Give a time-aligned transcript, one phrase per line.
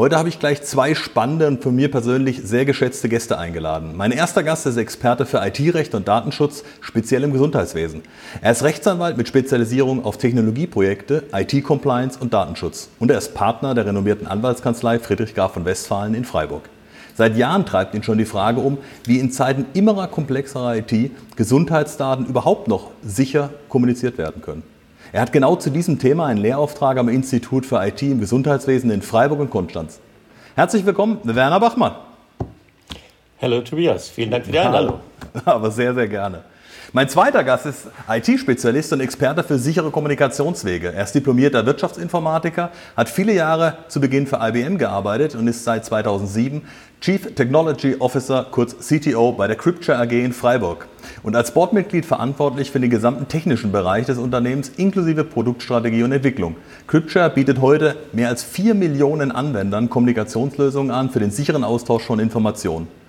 [0.00, 3.94] Heute habe ich gleich zwei spannende und von mir persönlich sehr geschätzte Gäste eingeladen.
[3.94, 8.00] Mein erster Gast ist Experte für IT-Recht und Datenschutz, speziell im Gesundheitswesen.
[8.40, 12.88] Er ist Rechtsanwalt mit Spezialisierung auf Technologieprojekte, IT-Compliance und Datenschutz.
[12.98, 16.62] Und er ist Partner der renommierten Anwaltskanzlei Friedrich Graf von Westfalen in Freiburg.
[17.14, 22.24] Seit Jahren treibt ihn schon die Frage um, wie in Zeiten immerer komplexerer IT Gesundheitsdaten
[22.24, 24.62] überhaupt noch sicher kommuniziert werden können.
[25.12, 29.02] Er hat genau zu diesem Thema einen Lehrauftrag am Institut für IT im Gesundheitswesen in
[29.02, 29.98] Freiburg und Konstanz.
[30.54, 31.96] Herzlich willkommen, Werner Bachmann.
[33.42, 35.00] Hallo Tobias, vielen Dank für die Einladung.
[35.34, 36.44] Hallo, aber sehr, sehr gerne.
[36.92, 40.92] Mein zweiter Gast ist IT-Spezialist und Experte für sichere Kommunikationswege.
[40.92, 45.84] Er ist diplomierter Wirtschaftsinformatiker, hat viele Jahre zu Beginn für IBM gearbeitet und ist seit
[45.84, 46.62] 2007
[47.00, 50.88] Chief Technology Officer, kurz CTO, bei der Crypture AG in Freiburg
[51.22, 56.56] und als Boardmitglied verantwortlich für den gesamten technischen Bereich des Unternehmens inklusive Produktstrategie und Entwicklung.
[56.88, 62.18] Crypture bietet heute mehr als 4 Millionen Anwendern Kommunikationslösungen an für den sicheren Austausch von
[62.18, 62.99] Informationen.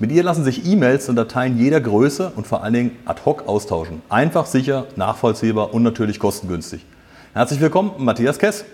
[0.00, 3.46] Mit ihr lassen sich E-Mails und Dateien jeder Größe und vor allen Dingen ad hoc
[3.46, 4.00] austauschen.
[4.08, 6.86] Einfach, sicher, nachvollziehbar und natürlich kostengünstig.
[7.34, 8.64] Herzlich willkommen, Matthias Kess.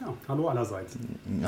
[0.00, 0.92] Ja, hallo allerseits.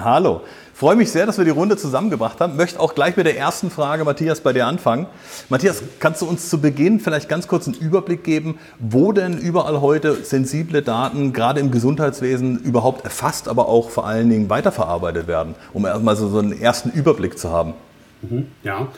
[0.03, 0.41] Hallo.
[0.75, 2.57] Freue mich sehr, dass wir die Runde zusammengebracht haben.
[2.57, 5.07] Möchte auch gleich mit der ersten Frage, Matthias, bei dir anfangen.
[5.49, 9.81] Matthias, kannst du uns zu Beginn vielleicht ganz kurz einen Überblick geben, wo denn überall
[9.81, 15.55] heute sensible Daten, gerade im Gesundheitswesen, überhaupt erfasst, aber auch vor allen Dingen weiterverarbeitet werden,
[15.73, 17.75] um erstmal so einen ersten Überblick zu haben?
[18.23, 18.89] Mhm, ja.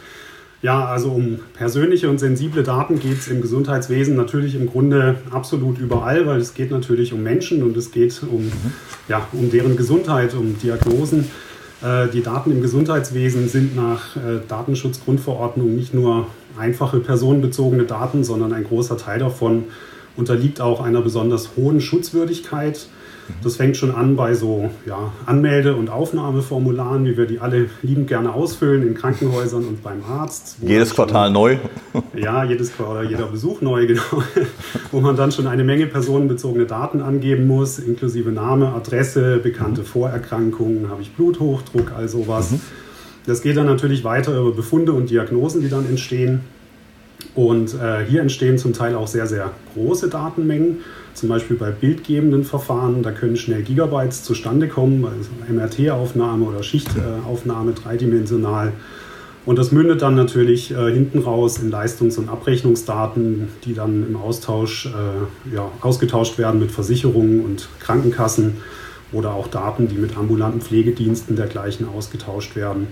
[0.63, 5.79] Ja, also um persönliche und sensible Daten geht es im Gesundheitswesen natürlich im Grunde absolut
[5.79, 8.73] überall, weil es geht natürlich um Menschen und es geht um, mhm.
[9.09, 11.31] ja, um deren Gesundheit, um Diagnosen.
[11.83, 16.27] Äh, die Daten im Gesundheitswesen sind nach äh, Datenschutzgrundverordnung nicht nur
[16.59, 19.65] einfache personenbezogene Daten, sondern ein großer Teil davon
[20.17, 22.89] unterliegt auch einer besonders hohen Schutzwürdigkeit.
[23.43, 28.09] Das fängt schon an bei so ja, Anmelde- und Aufnahmeformularen, wie wir die alle liebend
[28.09, 30.57] gerne ausfüllen in Krankenhäusern und beim Arzt.
[30.63, 31.57] Jedes Quartal schon, neu?
[32.17, 34.03] Ja, jedes Quartal, jeder Besuch neu, genau.
[34.93, 39.87] wo man dann schon eine Menge personenbezogene Daten angeben muss, inklusive Name, Adresse, bekannte mhm.
[39.87, 42.53] Vorerkrankungen, habe ich Bluthochdruck, all sowas.
[42.53, 42.61] Mhm.
[43.27, 46.41] Das geht dann natürlich weiter über Befunde und Diagnosen, die dann entstehen.
[47.35, 50.79] Und äh, hier entstehen zum Teil auch sehr, sehr große Datenmengen.
[51.15, 57.73] Zum Beispiel bei bildgebenden Verfahren, da können schnell Gigabytes zustande kommen, also MRT-Aufnahme oder Schichtaufnahme
[57.73, 58.73] dreidimensional.
[59.47, 64.17] Und das mündet dann natürlich äh, hinten raus in Leistungs- und Abrechnungsdaten, die dann im
[64.17, 68.59] Austausch äh, ja, ausgetauscht werden mit Versicherungen und Krankenkassen
[69.13, 72.89] oder auch Daten, die mit ambulanten Pflegediensten dergleichen ausgetauscht werden.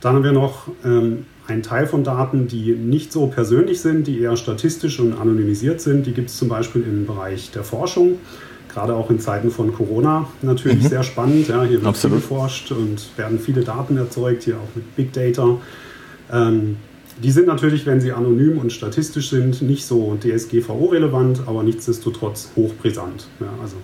[0.00, 4.20] Dann haben wir noch ähm, einen Teil von Daten, die nicht so persönlich sind, die
[4.20, 6.06] eher statistisch und anonymisiert sind.
[6.06, 8.18] Die gibt es zum Beispiel im Bereich der Forschung,
[8.72, 10.88] gerade auch in Zeiten von Corona natürlich mhm.
[10.88, 11.48] sehr spannend.
[11.48, 12.18] Ja, hier wird Absolut.
[12.18, 15.58] viel geforscht und werden viele Daten erzeugt, hier auch mit Big Data.
[16.32, 16.76] Ähm,
[17.22, 23.28] die sind natürlich, wenn sie anonym und statistisch sind, nicht so DSGVO-relevant, aber nichtsdestotrotz hochbrisant.
[23.38, 23.76] Ja, also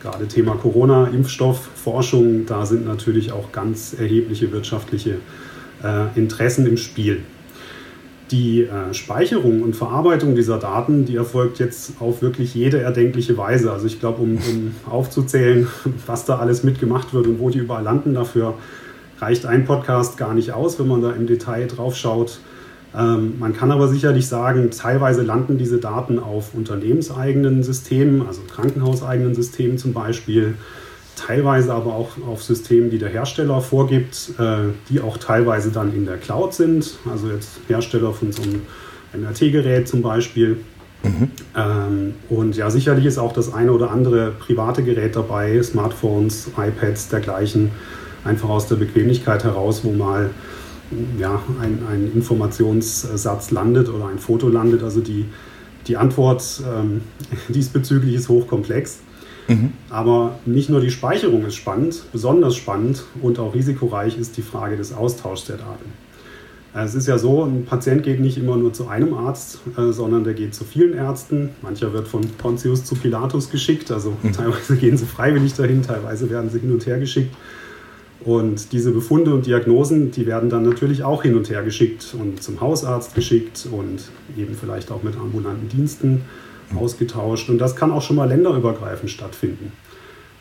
[0.00, 5.16] gerade Thema Corona, Impfstoff, Forschung, da sind natürlich auch ganz erhebliche wirtschaftliche
[5.82, 7.22] äh, Interessen im Spiel.
[8.30, 13.72] Die äh, Speicherung und Verarbeitung dieser Daten, die erfolgt jetzt auf wirklich jede erdenkliche Weise.
[13.72, 15.66] Also ich glaube, um, um aufzuzählen,
[16.06, 18.54] was da alles mitgemacht wird und wo die überall landen, dafür
[19.18, 22.38] reicht ein Podcast gar nicht aus, wenn man da im Detail drauf schaut.
[22.96, 29.34] Ähm, man kann aber sicherlich sagen, teilweise landen diese Daten auf unternehmenseigenen Systemen, also krankenhauseigenen
[29.34, 30.54] Systemen zum Beispiel
[31.26, 36.06] teilweise aber auch auf Systemen, die der Hersteller vorgibt, äh, die auch teilweise dann in
[36.06, 36.98] der Cloud sind.
[37.10, 38.62] Also jetzt Hersteller von so einem
[39.12, 40.58] MRT-Gerät zum Beispiel.
[41.02, 41.30] Mhm.
[41.56, 47.08] Ähm, und ja, sicherlich ist auch das eine oder andere private Gerät dabei, Smartphones, iPads,
[47.08, 47.70] dergleichen,
[48.24, 50.30] einfach aus der Bequemlichkeit heraus, wo mal
[51.18, 54.82] ja, ein, ein Informationssatz landet oder ein Foto landet.
[54.82, 55.26] Also die,
[55.86, 57.02] die Antwort ähm,
[57.48, 59.00] diesbezüglich ist hochkomplex.
[59.50, 59.72] Mhm.
[59.90, 64.76] Aber nicht nur die Speicherung ist spannend, besonders spannend und auch risikoreich ist die Frage
[64.76, 65.92] des Austauschs der Daten.
[66.72, 70.22] Es ist ja so, ein Patient geht nicht immer nur zu einem Arzt, äh, sondern
[70.22, 71.50] der geht zu vielen Ärzten.
[71.62, 74.32] Mancher wird von Pontius zu Pilatus geschickt, also mhm.
[74.32, 77.34] teilweise gehen sie freiwillig dahin, teilweise werden sie hin und her geschickt.
[78.20, 82.40] Und diese Befunde und Diagnosen, die werden dann natürlich auch hin und her geschickt und
[82.40, 84.02] zum Hausarzt geschickt und
[84.36, 86.22] eben vielleicht auch mit ambulanten Diensten
[86.76, 87.48] ausgetauscht.
[87.48, 89.72] Und das kann auch schon mal länderübergreifend stattfinden.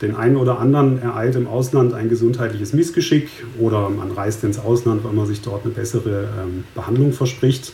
[0.01, 3.29] Den einen oder anderen ereilt im Ausland ein gesundheitliches Missgeschick
[3.59, 7.73] oder man reist ins Ausland, weil man sich dort eine bessere ähm, Behandlung verspricht.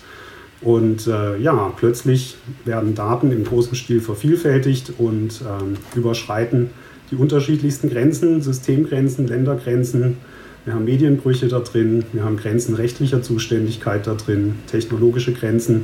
[0.61, 6.71] Und äh, ja, plötzlich werden Daten im großen Stil vervielfältigt und ähm, überschreiten
[7.11, 10.17] die unterschiedlichsten Grenzen, Systemgrenzen, Ländergrenzen.
[10.63, 15.83] Wir haben Medienbrüche da drin, wir haben Grenzen rechtlicher Zuständigkeit da drin, technologische Grenzen.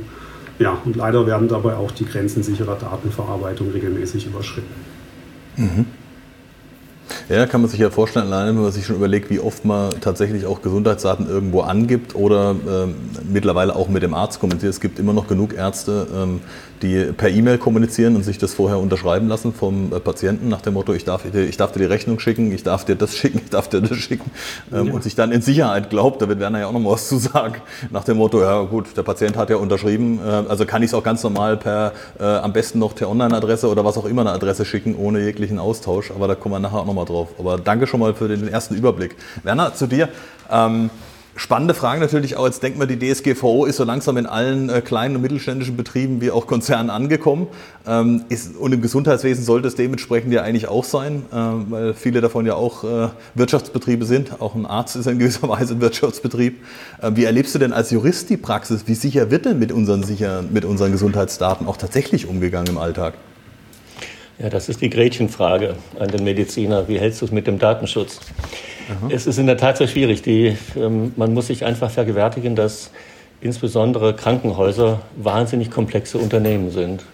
[0.62, 4.72] Ja, und leider werden dabei auch die Grenzen sicherer Datenverarbeitung regelmäßig überschritten.
[5.56, 5.86] Mhm.
[7.28, 9.90] Ja, kann man sich ja vorstellen, alleine wenn man sich schon überlegt, wie oft man
[10.00, 12.86] tatsächlich auch Gesundheitsdaten irgendwo angibt oder äh,
[13.28, 14.72] mittlerweile auch mit dem Arzt kommuniziert.
[14.72, 16.40] Es gibt immer noch genug Ärzte, ähm,
[16.82, 20.74] die per E-Mail kommunizieren und sich das vorher unterschreiben lassen vom äh, Patienten nach dem
[20.74, 23.50] Motto, ich darf, ich darf dir die Rechnung schicken, ich darf dir das schicken, ich
[23.50, 24.30] darf dir das schicken
[24.72, 24.92] ähm, ja.
[24.92, 27.18] und sich dann in Sicherheit glaubt, da wird Werner ja auch noch mal was zu
[27.18, 27.56] sagen,
[27.90, 30.94] nach dem Motto, ja gut, der Patient hat ja unterschrieben, äh, also kann ich es
[30.94, 34.32] auch ganz normal per, äh, am besten noch per Online-Adresse oder was auch immer eine
[34.32, 37.28] Adresse schicken, ohne jeglichen Austausch, aber da kommen wir nachher auch noch mal drauf.
[37.38, 39.16] Aber danke schon mal für den ersten Überblick.
[39.42, 40.08] Werner, zu dir.
[40.50, 40.90] Ähm,
[41.34, 44.82] Spannende Frage natürlich auch, jetzt denkt man, die DSGVO ist so langsam in allen äh,
[44.82, 47.46] kleinen und mittelständischen Betrieben wie auch Konzernen angekommen.
[47.86, 48.24] Ähm,
[48.58, 52.54] und im Gesundheitswesen sollte es dementsprechend ja eigentlich auch sein, äh, weil viele davon ja
[52.54, 54.42] auch äh, Wirtschaftsbetriebe sind.
[54.42, 56.64] Auch ein Arzt ist in gewisser Weise ein Wirtschaftsbetrieb.
[57.14, 58.82] Wie erlebst du denn als Jurist die Praxis?
[58.86, 60.04] Wie sicher wird denn mit unseren,
[60.52, 63.14] mit unseren Gesundheitsdaten auch tatsächlich umgegangen im Alltag?
[64.38, 66.88] Ja, das ist die Gretchenfrage an den Mediziner.
[66.88, 68.20] Wie hältst du es mit dem Datenschutz?
[68.88, 69.08] Aha.
[69.10, 70.22] Es ist in der Tat sehr schwierig.
[70.22, 72.90] Die, ähm, man muss sich einfach vergewärtigen, dass
[73.40, 77.04] insbesondere Krankenhäuser wahnsinnig komplexe Unternehmen sind.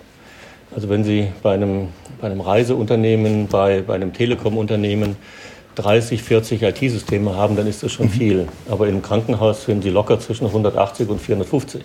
[0.74, 1.88] Also wenn Sie bei einem,
[2.20, 5.16] bei einem Reiseunternehmen, bei, bei einem Telekom-Unternehmen
[5.76, 8.10] 30, 40 IT-Systeme haben, dann ist das schon mhm.
[8.10, 8.48] viel.
[8.68, 11.82] Aber im Krankenhaus sind Sie locker zwischen 180 und 450.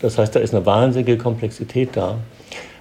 [0.00, 2.18] Das heißt, da ist eine wahnsinnige Komplexität da.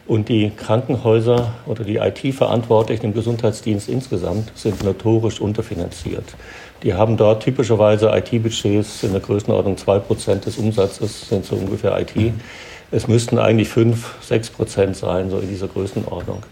[0.07, 6.35] Und die Krankenhäuser oder die IT-Verantwortlichen im Gesundheitsdienst insgesamt sind notorisch unterfinanziert.
[6.83, 12.33] Die haben dort typischerweise IT-Budgets in der Größenordnung 2% des Umsatzes sind so ungefähr IT.
[12.91, 16.43] Es müssten eigentlich 5, 6 Prozent sein, so in dieser Größenordnung.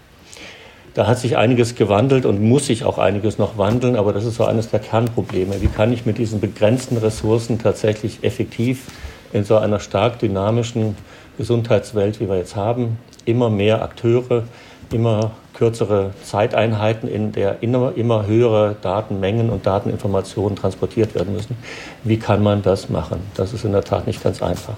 [0.94, 4.36] Da hat sich einiges gewandelt und muss sich auch einiges noch wandeln, aber das ist
[4.36, 5.60] so eines der Kernprobleme.
[5.60, 8.86] Wie kann ich mit diesen begrenzten Ressourcen tatsächlich effektiv
[9.32, 10.96] in so einer stark dynamischen
[11.36, 14.44] Gesundheitswelt, wie wir jetzt haben, immer mehr Akteure,
[14.92, 21.56] immer kürzere Zeiteinheiten, in der immer, immer höhere Datenmengen und Dateninformationen transportiert werden müssen.
[22.02, 23.20] Wie kann man das machen?
[23.34, 24.74] Das ist in der Tat nicht ganz einfach.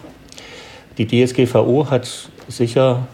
[0.98, 2.08] Die DSGVO hat
[2.48, 3.06] sicher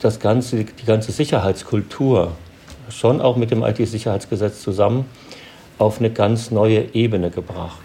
[0.00, 2.32] das ganze, die ganze Sicherheitskultur
[2.88, 5.06] schon auch mit dem IT-Sicherheitsgesetz zusammen
[5.78, 7.81] auf eine ganz neue Ebene gebracht.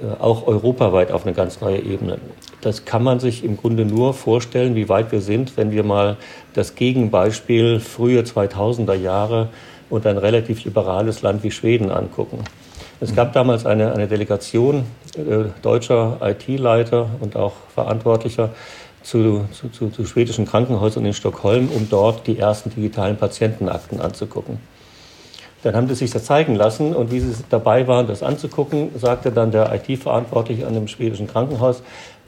[0.00, 2.18] Äh, auch europaweit auf eine ganz neue Ebene.
[2.60, 6.16] Das kann man sich im Grunde nur vorstellen, wie weit wir sind, wenn wir mal
[6.54, 9.48] das Gegenbeispiel frühe 2000er Jahre
[9.88, 12.44] und ein relativ liberales Land wie Schweden angucken.
[13.00, 14.84] Es gab damals eine, eine Delegation
[15.16, 18.50] äh, deutscher IT-Leiter und auch Verantwortlicher
[19.02, 24.58] zu, zu, zu, zu schwedischen Krankenhäusern in Stockholm, um dort die ersten digitalen Patientenakten anzugucken.
[25.62, 29.30] Dann haben sie sich das zeigen lassen und wie sie dabei waren, das anzugucken, sagte
[29.30, 31.82] dann der IT-Verantwortliche an dem schwedischen Krankenhaus,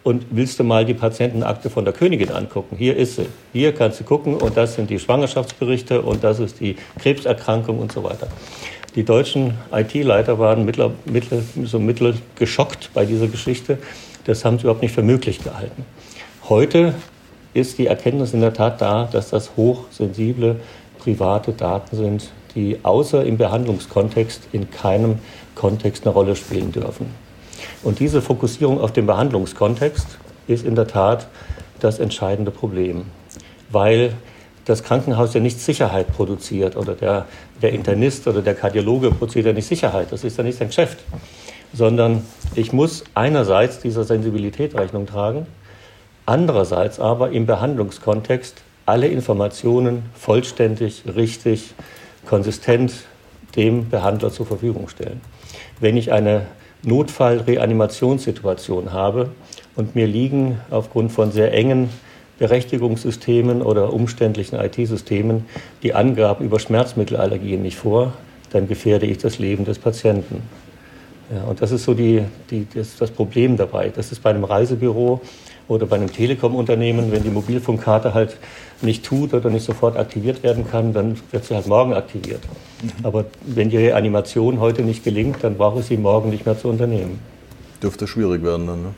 [0.04, 2.76] und willst du mal die Patientenakte von der Königin angucken?
[2.76, 3.26] Hier ist sie.
[3.52, 7.92] Hier kannst du gucken und das sind die Schwangerschaftsberichte und das ist die Krebserkrankung und
[7.92, 8.26] so weiter.
[8.96, 13.78] Die deutschen IT-Leiter waren mittler, mittler, so mittel geschockt bei dieser Geschichte.
[14.24, 15.84] Das haben sie überhaupt nicht für möglich gehalten.
[16.48, 16.94] Heute
[17.54, 20.56] ist die Erkenntnis in der Tat da, dass das hochsensible
[20.98, 25.18] private Daten sind, die außer im Behandlungskontext in keinem
[25.54, 27.06] Kontext eine Rolle spielen dürfen.
[27.82, 31.28] Und diese Fokussierung auf den Behandlungskontext ist in der Tat
[31.80, 33.04] das entscheidende Problem,
[33.70, 34.14] weil
[34.64, 37.26] das Krankenhaus ja nicht Sicherheit produziert oder der,
[37.60, 40.98] der Internist oder der Kardiologe produziert ja nicht Sicherheit, das ist ja nicht sein Geschäft,
[41.72, 45.46] sondern ich muss einerseits dieser Sensibilität Rechnung tragen,
[46.26, 51.74] andererseits aber im Behandlungskontext alle Informationen vollständig, richtig,
[52.26, 52.92] konsistent
[53.56, 55.20] dem Behandler zur Verfügung stellen.
[55.80, 56.46] Wenn ich eine
[56.82, 59.30] Notfall-Reanimationssituation habe
[59.76, 61.90] und mir liegen aufgrund von sehr engen
[62.38, 65.44] Berechtigungssystemen oder umständlichen IT-Systemen
[65.82, 68.14] die Angaben über Schmerzmittelallergien nicht vor,
[68.50, 70.42] dann gefährde ich das Leben des Patienten.
[71.34, 73.90] Ja, und das ist so die, die, das, das Problem dabei.
[73.94, 75.20] Das ist bei einem Reisebüro
[75.72, 78.36] oder bei einem Telekom-Unternehmen, wenn die Mobilfunkkarte halt
[78.80, 82.40] nicht tut oder nicht sofort aktiviert werden kann, dann wird sie halt morgen aktiviert.
[82.82, 82.90] Mhm.
[83.04, 86.68] Aber wenn die Animation heute nicht gelingt, dann brauche ich sie morgen nicht mehr zu
[86.68, 87.18] unternehmen.
[87.82, 88.88] Dürfte schwierig werden dann, ne?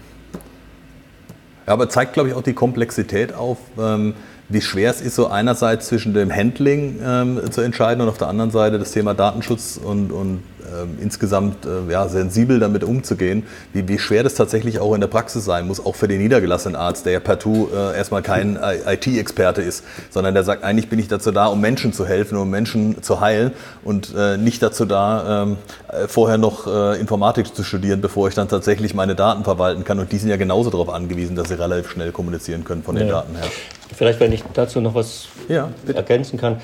[1.67, 3.59] Ja, aber zeigt, glaube ich, auch die Komplexität auf.
[3.79, 4.15] Ähm
[4.49, 8.29] wie schwer es ist, so einerseits zwischen dem Handling ähm, zu entscheiden und auf der
[8.29, 10.43] anderen Seite das Thema Datenschutz und, und
[10.83, 15.09] ähm, insgesamt äh, ja, sensibel damit umzugehen, wie, wie schwer das tatsächlich auch in der
[15.09, 19.63] Praxis sein muss, auch für den niedergelassenen Arzt, der ja partout äh, erstmal kein IT-Experte
[19.63, 23.03] ist, sondern der sagt, eigentlich bin ich dazu da, um Menschen zu helfen, um Menschen
[23.03, 23.53] zu heilen
[23.83, 25.57] und äh, nicht dazu da, ähm,
[25.89, 29.99] äh, vorher noch äh, Informatik zu studieren, bevor ich dann tatsächlich meine Daten verwalten kann.
[29.99, 33.09] Und die sind ja genauso darauf angewiesen, dass sie relativ schnell kommunizieren können von den
[33.09, 33.15] ja.
[33.15, 33.47] Daten her.
[33.95, 36.61] Vielleicht, wenn ich dazu noch was ja, ergänzen kann.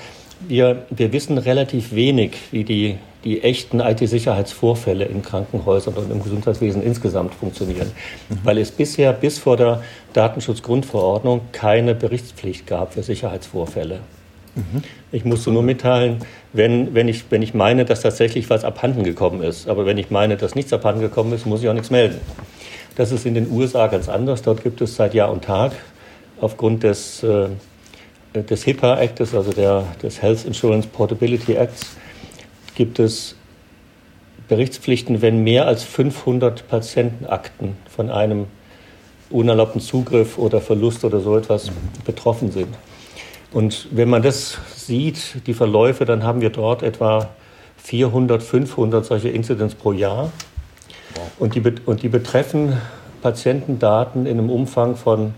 [0.47, 6.81] Wir, wir wissen relativ wenig, wie die, die echten IT-Sicherheitsvorfälle in Krankenhäusern und im Gesundheitswesen
[6.81, 7.91] insgesamt funktionieren,
[8.29, 8.39] mhm.
[8.43, 9.83] weil es bisher bis vor der
[10.13, 13.99] Datenschutzgrundverordnung keine Berichtspflicht gab für Sicherheitsvorfälle.
[14.55, 14.83] Mhm.
[15.11, 16.17] Ich musste nur mitteilen,
[16.53, 19.69] wenn, wenn, ich, wenn ich meine, dass tatsächlich was abhanden gekommen ist.
[19.69, 22.19] Aber wenn ich meine, dass nichts abhanden gekommen ist, muss ich auch nichts melden.
[22.95, 24.41] Das ist in den USA ganz anders.
[24.41, 25.71] Dort gibt es seit Jahr und Tag
[26.41, 27.47] aufgrund des äh,
[28.33, 31.97] des HIPAA Actes, also der, des Health Insurance Portability Acts,
[32.75, 33.35] gibt es
[34.47, 38.47] Berichtspflichten, wenn mehr als 500 Patientenakten von einem
[39.29, 41.71] unerlaubten Zugriff oder Verlust oder so etwas
[42.05, 42.75] betroffen sind.
[43.53, 47.29] Und wenn man das sieht, die Verläufe, dann haben wir dort etwa
[47.77, 50.31] 400, 500 solche Incidents pro Jahr.
[51.39, 52.77] Und die, und die betreffen
[53.21, 55.33] Patientendaten in einem Umfang von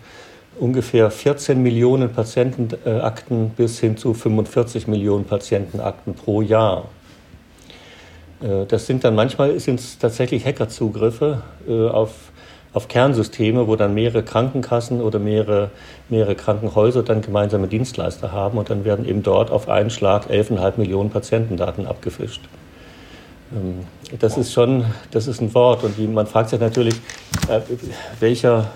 [0.59, 6.85] ungefähr 14 Millionen Patientenakten bis hin zu 45 Millionen Patientenakten pro Jahr.
[8.41, 12.11] Äh, das sind dann manchmal sind es tatsächlich Hackerzugriffe äh, auf,
[12.73, 15.71] auf Kernsysteme, wo dann mehrere Krankenkassen oder mehrere,
[16.09, 20.73] mehrere Krankenhäuser dann gemeinsame Dienstleister haben und dann werden eben dort auf einen Schlag 11,5
[20.77, 22.41] Millionen Patientendaten abgefischt.
[23.53, 23.85] Ähm,
[24.19, 26.95] das ist schon, das ist ein Wort und man fragt sich natürlich,
[27.47, 27.61] äh,
[28.19, 28.67] welcher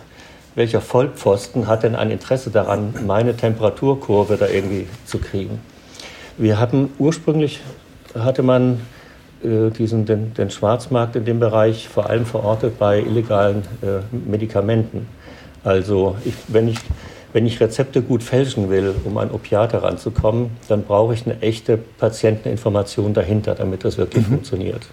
[0.57, 5.59] welcher Vollpfosten hat denn ein Interesse daran, meine Temperaturkurve da irgendwie zu kriegen?
[6.37, 7.61] Wir hatten ursprünglich
[8.17, 8.81] hatte man
[9.43, 15.07] äh, diesen, den, den, Schwarzmarkt in dem Bereich vor allem verortet bei illegalen äh, Medikamenten.
[15.63, 16.79] Also ich, wenn, ich,
[17.33, 21.77] wenn ich Rezepte gut fälschen will, um an Opiate ranzukommen, dann brauche ich eine echte
[21.77, 24.31] Patienteninformation dahinter, damit das wirklich mhm.
[24.31, 24.87] funktioniert.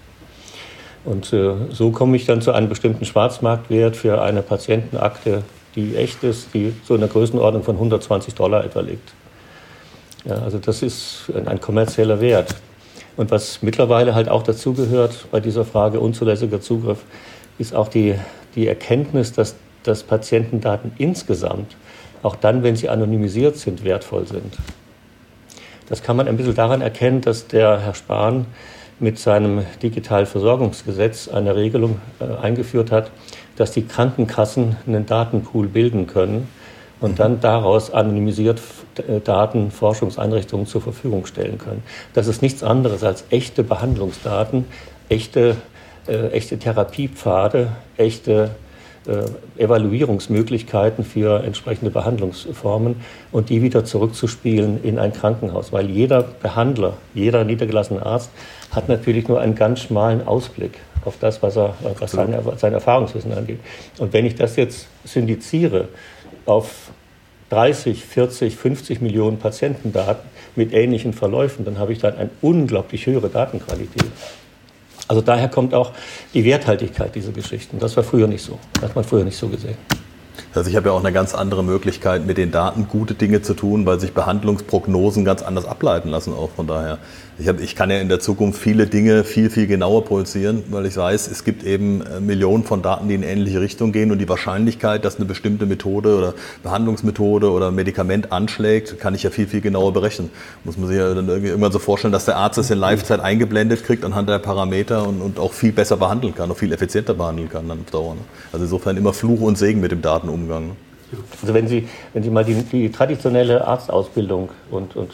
[1.05, 5.43] Und äh, so komme ich dann zu einem bestimmten Schwarzmarktwert für eine Patientenakte,
[5.75, 9.13] die echt ist, die so in der Größenordnung von 120 Dollar etwa liegt.
[10.25, 12.55] Ja, also das ist ein, kommerzieller Wert.
[13.15, 17.03] Und was mittlerweile halt auch dazugehört bei dieser Frage unzulässiger Zugriff,
[17.59, 18.15] ist auch die,
[18.55, 21.75] die Erkenntnis, dass, dass Patientendaten insgesamt,
[22.23, 24.57] auch dann, wenn sie anonymisiert sind, wertvoll sind.
[25.87, 28.47] Das kann man ein bisschen daran erkennen, dass der Herr Spahn
[28.99, 33.11] mit seinem Digitalversorgungsgesetz eine Regelung äh, eingeführt hat,
[33.55, 36.47] dass die Krankenkassen einen Datenpool bilden können
[37.01, 38.61] und dann daraus anonymisiert
[39.07, 41.83] äh, Daten Forschungseinrichtungen zur Verfügung stellen können.
[42.13, 44.65] Das ist nichts anderes als echte Behandlungsdaten,
[45.09, 45.57] echte,
[46.07, 48.51] äh, echte Therapiepfade, echte
[49.07, 52.97] äh, Evaluierungsmöglichkeiten für entsprechende Behandlungsformen
[53.31, 55.71] und die wieder zurückzuspielen in ein Krankenhaus.
[55.71, 58.31] Weil jeder Behandler, jeder niedergelassene Arzt
[58.71, 63.31] hat natürlich nur einen ganz schmalen Ausblick auf das, was, er, was sein, sein Erfahrungswissen
[63.33, 63.59] angeht.
[63.99, 65.87] Und wenn ich das jetzt syndiziere
[66.45, 66.91] auf
[67.49, 73.29] 30, 40, 50 Millionen Patientendaten mit ähnlichen Verläufen, dann habe ich dann eine unglaublich höhere
[73.29, 74.05] Datenqualität.
[75.07, 75.91] Also daher kommt auch
[76.33, 77.79] die Werthaltigkeit dieser Geschichten.
[77.79, 78.57] Das war früher nicht so.
[78.73, 79.77] Das hat man früher nicht so gesehen.
[80.55, 83.53] Also ich habe ja auch eine ganz andere Möglichkeit, mit den Daten gute Dinge zu
[83.53, 86.97] tun, weil sich Behandlungsprognosen ganz anders ableiten lassen auch von daher.
[87.37, 90.85] Ich, hab, ich kann ja in der Zukunft viele Dinge viel, viel genauer projizieren, weil
[90.85, 94.19] ich weiß, es gibt eben äh, Millionen von Daten, die in ähnliche Richtung gehen und
[94.19, 96.33] die Wahrscheinlichkeit, dass eine bestimmte Methode oder
[96.63, 100.29] Behandlungsmethode oder Medikament anschlägt, kann ich ja viel, viel genauer berechnen.
[100.63, 103.83] Muss man sich ja dann irgendwann so vorstellen, dass der Arzt es in Live-Zeit eingeblendet
[103.83, 107.49] kriegt anhand der Parameter und, und, auch viel besser behandeln kann, auch viel effizienter behandeln
[107.49, 108.15] kann dann auf Dauer.
[108.15, 108.21] Ne?
[108.53, 110.01] Also insofern immer Fluch und Segen mit dem
[110.47, 110.75] Ne?
[111.41, 115.11] Also wenn Sie, wenn Sie mal die, die traditionelle Arztausbildung und, und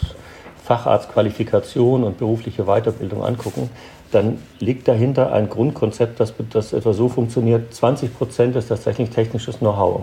[0.63, 3.69] Facharztqualifikation und berufliche Weiterbildung angucken,
[4.11, 7.73] dann liegt dahinter ein Grundkonzept, das, das etwa so funktioniert.
[7.73, 10.01] 20 Prozent ist tatsächlich technisches Know-how.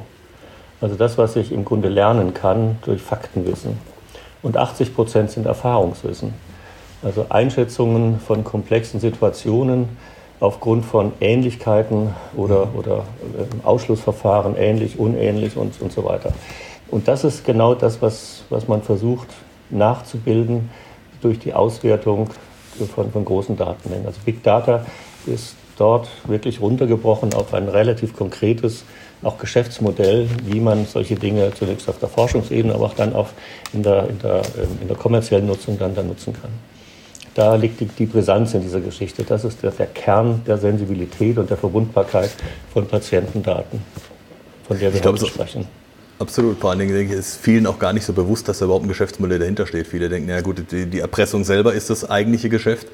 [0.81, 3.79] Also das, was ich im Grunde lernen kann durch Faktenwissen.
[4.43, 6.33] Und 80 Prozent sind Erfahrungswissen.
[7.03, 9.89] Also Einschätzungen von komplexen Situationen,
[10.41, 16.33] aufgrund von Ähnlichkeiten oder, oder äh, Ausschlussverfahren ähnlich, unähnlich und, und so weiter.
[16.91, 19.29] Und das ist genau das, was, was man versucht
[19.71, 20.71] nachzubilden
[21.21, 22.31] durch die Auswertung
[22.95, 24.07] von, von großen Datenmengen.
[24.07, 24.87] Also Big Data
[25.27, 28.85] ist dort wirklich runtergebrochen auf ein relativ konkretes
[29.23, 33.29] auch Geschäftsmodell, wie man solche Dinge zunächst auf der Forschungsebene, aber auch dann auch
[33.73, 36.51] in der, in der, ähm, in der kommerziellen Nutzung dann, dann nutzen kann.
[37.39, 39.23] Da liegt die, die Brisanz in dieser Geschichte.
[39.23, 42.31] Das ist der, der Kern der Sensibilität und der Verwundbarkeit
[42.73, 43.81] von Patientendaten,
[44.67, 45.65] von der wir heute sprechen.
[46.19, 46.59] Absolut.
[46.59, 48.87] Vor allen Dingen denke ich, ist vielen auch gar nicht so bewusst, dass da überhaupt
[48.87, 49.87] ein Geschäftsmodell dahinter steht.
[49.87, 52.89] Viele denken, ja gut, die, die Erpressung selber ist das eigentliche Geschäft,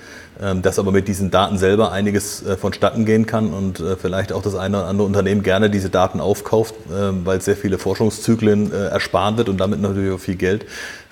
[0.62, 4.42] dass aber mit diesen Daten selber einiges äh, vonstatten gehen kann und äh, vielleicht auch
[4.42, 8.72] das eine oder andere Unternehmen gerne diese Daten aufkauft, äh, weil es sehr viele Forschungszyklen
[8.72, 10.66] äh, ersparen wird und damit natürlich auch viel Geld.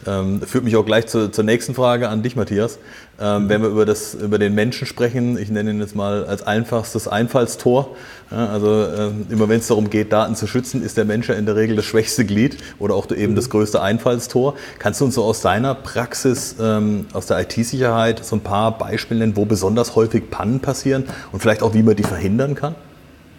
[0.04, 2.78] Ähm, führt mich auch gleich zu, zur nächsten Frage an dich, Matthias.
[3.20, 6.42] Ähm, wenn wir über, das, über den Menschen sprechen, ich nenne ihn jetzt mal als
[6.42, 7.94] einfachstes Einfallstor.
[8.30, 11.44] Also ähm, immer wenn es darum geht, Daten zu schützen, ist der Mensch ja in
[11.44, 14.54] der Regel das schwächste Glied oder auch eben das größte Einfallstor.
[14.78, 19.11] Kannst du uns so aus deiner Praxis, ähm, aus der IT-Sicherheit, so ein paar Beispiele
[19.18, 22.74] nennen, wo besonders häufig Pannen passieren und vielleicht auch, wie man die verhindern kann?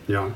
[0.07, 0.27] Ja,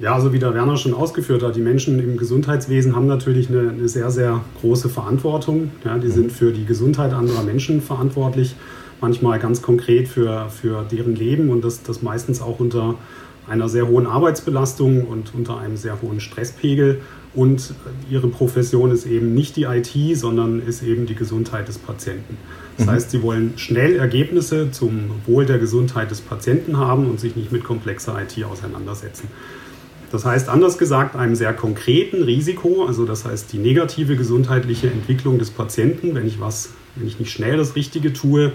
[0.00, 3.70] ja, so wie der Werner schon ausgeführt hat, die Menschen im Gesundheitswesen haben natürlich eine,
[3.70, 5.70] eine sehr, sehr große Verantwortung.
[5.84, 8.56] Ja, die sind für die Gesundheit anderer Menschen verantwortlich,
[9.00, 12.96] manchmal ganz konkret für, für deren Leben und das, das meistens auch unter
[13.48, 17.00] einer sehr hohen Arbeitsbelastung und unter einem sehr hohen Stresspegel.
[17.34, 17.74] Und
[18.10, 22.36] ihre Profession ist eben nicht die IT, sondern ist eben die Gesundheit des Patienten.
[22.76, 22.90] Das mhm.
[22.90, 27.52] heißt, sie wollen schnell Ergebnisse zum Wohl der Gesundheit des Patienten haben und sich nicht
[27.52, 29.28] mit komplexer IT auseinandersetzen.
[30.10, 35.38] Das heißt, anders gesagt, einem sehr konkreten Risiko, also das heißt die negative gesundheitliche Entwicklung
[35.38, 38.52] des Patienten, wenn ich was, wenn ich nicht schnell das Richtige tue,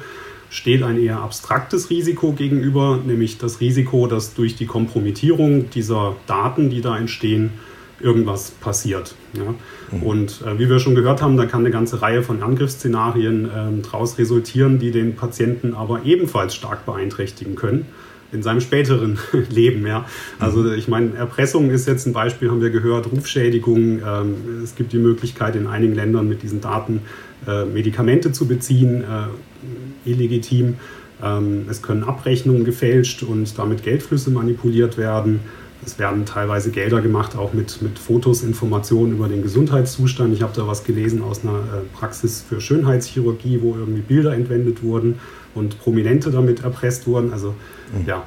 [0.50, 6.70] steht ein eher abstraktes Risiko gegenüber, nämlich das Risiko, dass durch die Kompromittierung dieser Daten,
[6.70, 7.52] die da entstehen,
[8.02, 9.16] irgendwas passiert.
[9.34, 9.54] Ja?
[9.92, 10.04] Mhm.
[10.04, 13.82] Und äh, wie wir schon gehört haben, da kann eine ganze Reihe von Angriffsszenarien äh,
[13.84, 17.86] daraus resultieren, die den Patienten aber ebenfalls stark beeinträchtigen können
[18.32, 19.18] in seinem späteren
[19.50, 19.86] Leben.
[19.86, 20.06] Ja.
[20.40, 20.74] Also mhm.
[20.74, 24.00] ich meine, Erpressung ist jetzt ein Beispiel, haben wir gehört, Rufschädigung.
[24.06, 27.02] Ähm, es gibt die Möglichkeit in einigen Ländern mit diesen Daten
[27.48, 30.76] äh, Medikamente zu beziehen, äh, illegitim.
[31.22, 35.42] Ähm, es können Abrechnungen gefälscht und damit Geldflüsse manipuliert werden.
[35.86, 40.34] Es werden teilweise Gelder gemacht, auch mit, mit Fotos, Informationen über den Gesundheitszustand.
[40.34, 44.84] Ich habe da was gelesen aus einer äh, Praxis für Schönheitschirurgie, wo irgendwie Bilder entwendet
[44.84, 45.20] wurden
[45.56, 47.32] und Prominente damit erpresst wurden.
[47.32, 47.56] Also
[47.94, 48.06] mhm.
[48.06, 48.24] ja,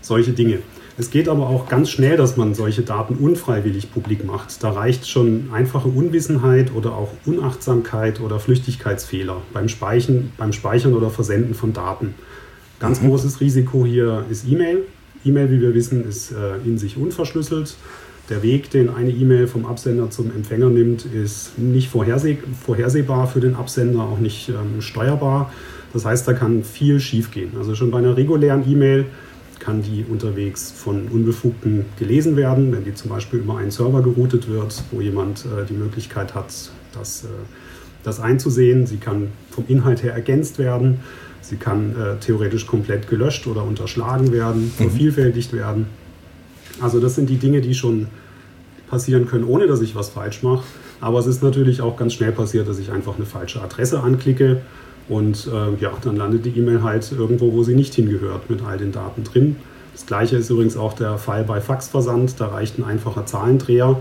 [0.00, 0.58] solche Dinge.
[0.98, 4.62] Es geht aber auch ganz schnell, dass man solche Daten unfreiwillig publik macht.
[4.62, 11.10] Da reicht schon einfache Unwissenheit oder auch Unachtsamkeit oder Flüchtigkeitsfehler beim Speichern, beim Speichern oder
[11.10, 12.14] Versenden von Daten.
[12.78, 13.08] Ganz mhm.
[13.08, 14.82] großes Risiko hier ist E-Mail.
[15.24, 17.76] E-Mail, wie wir wissen, ist äh, in sich unverschlüsselt.
[18.30, 23.40] Der Weg, den eine E-Mail vom Absender zum Empfänger nimmt, ist nicht vorherseh vorhersehbar für
[23.40, 25.52] den Absender, auch nicht ähm, steuerbar.
[25.92, 27.50] Das heißt, da kann viel schiefgehen.
[27.58, 29.06] Also schon bei einer regulären E-Mail
[29.58, 34.48] kann die unterwegs von Unbefugten gelesen werden, wenn die zum Beispiel über einen Server geroutet
[34.48, 36.52] wird, wo jemand äh, die Möglichkeit hat,
[36.92, 37.28] das, äh,
[38.02, 38.86] das einzusehen.
[38.86, 41.00] Sie kann vom Inhalt her ergänzt werden.
[41.42, 44.70] Sie kann äh, theoretisch komplett gelöscht oder unterschlagen werden, mhm.
[44.70, 45.86] vervielfältigt werden.
[46.80, 48.06] Also das sind die Dinge, die schon
[48.88, 50.64] passieren können, ohne dass ich was falsch mache.
[51.00, 54.62] Aber es ist natürlich auch ganz schnell passiert, dass ich einfach eine falsche Adresse anklicke
[55.08, 58.78] und äh, ja, dann landet die E-Mail halt irgendwo, wo sie nicht hingehört, mit all
[58.78, 59.56] den Daten drin.
[59.92, 62.40] Das gleiche ist übrigens auch der Fall bei Faxversand.
[62.40, 64.00] Da reicht ein einfacher Zahlendreher.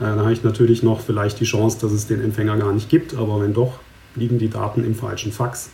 [0.00, 2.88] Äh, da habe ich natürlich noch vielleicht die Chance, dass es den Empfänger gar nicht
[2.88, 3.78] gibt, aber wenn doch,
[4.16, 5.70] liegen die Daten im falschen Fax.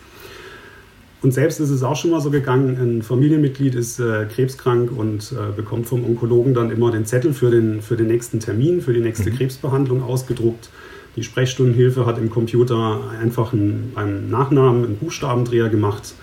[1.22, 5.32] Und selbst ist es auch schon mal so gegangen, ein Familienmitglied ist äh, krebskrank und
[5.32, 8.92] äh, bekommt vom Onkologen dann immer den Zettel für den, für den nächsten Termin, für
[8.92, 9.36] die nächste mhm.
[9.36, 10.68] Krebsbehandlung ausgedruckt.
[11.16, 16.14] Die Sprechstundenhilfe hat im Computer einfach einen, beim Nachnamen einen Buchstabendreher gemacht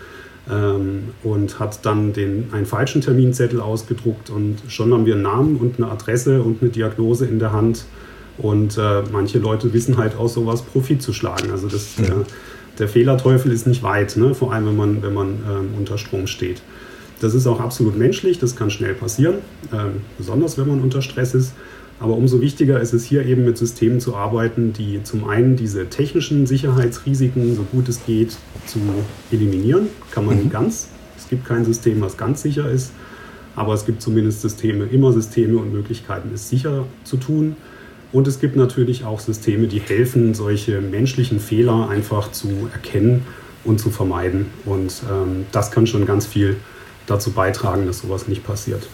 [0.49, 5.57] ähm, und hat dann den, einen falschen Terminzettel ausgedruckt und schon haben wir einen Namen
[5.57, 7.85] und eine Adresse und eine Diagnose in der Hand.
[8.37, 11.51] Und äh, manche Leute wissen halt aus sowas Profit zu schlagen.
[11.51, 12.15] Also das, ja.
[12.79, 14.33] Der, Fehlerteufel ist nicht weit, ne?
[14.33, 16.61] vor allem wenn man, wenn man ähm, unter Strom steht.
[17.19, 19.35] Das ist auch absolut menschlich, das kann schnell passieren,
[19.71, 21.53] ähm, besonders wenn man unter Stress ist.
[21.99, 25.87] Aber umso wichtiger ist es hier eben mit Systemen zu arbeiten, die zum einen diese
[25.87, 28.79] technischen Sicherheitsrisiken, so gut es geht, zu
[29.31, 29.87] eliminieren.
[30.11, 30.41] Kann man mhm.
[30.41, 30.89] nicht ganz.
[31.17, 32.91] Es gibt kein System, was ganz sicher ist.
[33.55, 37.55] Aber es gibt zumindest Systeme, immer Systeme und Möglichkeiten, es sicher zu tun.
[38.13, 43.25] Und es gibt natürlich auch Systeme, die helfen, solche menschlichen Fehler einfach zu erkennen
[43.65, 44.51] und zu vermeiden.
[44.65, 46.57] Und ähm, das kann schon ganz viel
[47.07, 48.87] dazu beitragen, dass sowas nicht passiert.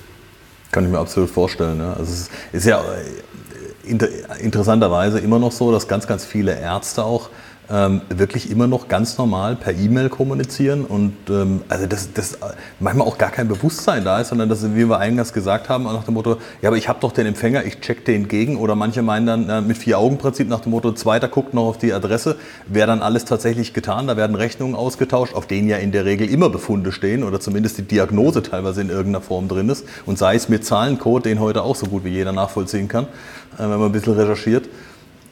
[0.72, 1.80] Kann ich mir absolut vorstellen.
[1.80, 1.96] Ne?
[1.98, 4.08] Also es ist ja äh, inter
[4.40, 7.30] interessanterweise immer noch so, dass ganz, ganz viele Ärzte auch
[7.72, 12.38] ähm, wirklich immer noch ganz normal per E-Mail kommunizieren und ähm, also das, das
[12.80, 16.04] manchmal auch gar kein Bewusstsein da ist, sondern dass, wie wir eingangs gesagt haben, nach
[16.04, 19.02] dem Motto, ja, aber ich habe doch den Empfänger, ich check den entgegen oder manche
[19.02, 22.88] meinen dann äh, mit Vier-Augen-Prinzip nach dem Motto, zweiter guckt noch auf die Adresse, wäre
[22.88, 26.50] dann alles tatsächlich getan, da werden Rechnungen ausgetauscht, auf denen ja in der Regel immer
[26.50, 30.50] Befunde stehen oder zumindest die Diagnose teilweise in irgendeiner Form drin ist und sei es
[30.50, 33.06] mit Zahlencode, den heute auch so gut wie jeder nachvollziehen kann,
[33.58, 34.68] äh, wenn man ein bisschen recherchiert.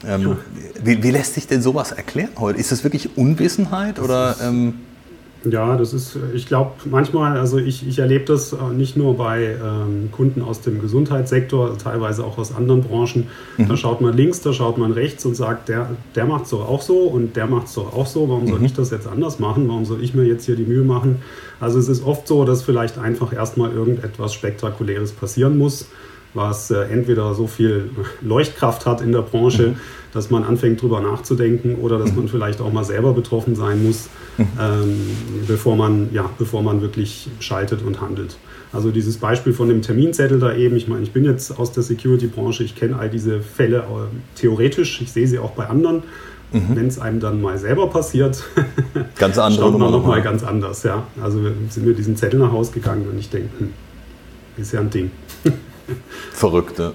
[0.05, 0.37] Ähm,
[0.83, 2.59] wie, wie, lässt sich denn sowas erklären heute?
[2.59, 4.35] Ist das wirklich Unwissenheit oder?
[4.41, 4.75] Ähm
[5.43, 9.55] ja, das ist, ich glaube, manchmal, also ich, ich erlebe das äh, nicht nur bei
[9.63, 13.27] ähm, Kunden aus dem Gesundheitssektor, teilweise auch aus anderen Branchen.
[13.57, 13.67] Mhm.
[13.67, 16.67] Da schaut man links, da schaut man rechts und sagt, der, der macht es doch
[16.67, 18.27] auch so und der macht es doch auch so.
[18.27, 18.65] Warum soll mhm.
[18.65, 19.67] ich das jetzt anders machen?
[19.67, 21.17] Warum soll ich mir jetzt hier die Mühe machen?
[21.59, 25.87] Also es ist oft so, dass vielleicht einfach erstmal irgendetwas Spektakuläres passieren muss
[26.37, 27.89] was äh, entweder so viel
[28.21, 29.75] Leuchtkraft hat in der Branche, mhm.
[30.13, 32.17] dass man anfängt drüber nachzudenken oder dass mhm.
[32.17, 34.47] man vielleicht auch mal selber betroffen sein muss, mhm.
[34.59, 34.99] ähm,
[35.47, 38.37] bevor, man, ja, bevor man wirklich schaltet und handelt.
[38.71, 41.83] Also dieses Beispiel von dem Terminzettel da eben, ich meine, ich bin jetzt aus der
[41.83, 46.03] Security-Branche, ich kenne all diese Fälle äh, theoretisch, ich sehe sie auch bei anderen.
[46.51, 46.75] Mhm.
[46.75, 48.41] Wenn es einem dann mal selber passiert,
[49.17, 50.83] ganz andere schaut man nochmal ganz anders.
[50.83, 51.03] Ja.
[51.21, 53.73] Also sind wir diesen Zettel nach Hause gegangen und ich denke, hm,
[54.55, 55.11] ist ja ein Ding.
[56.33, 56.93] Verrückte.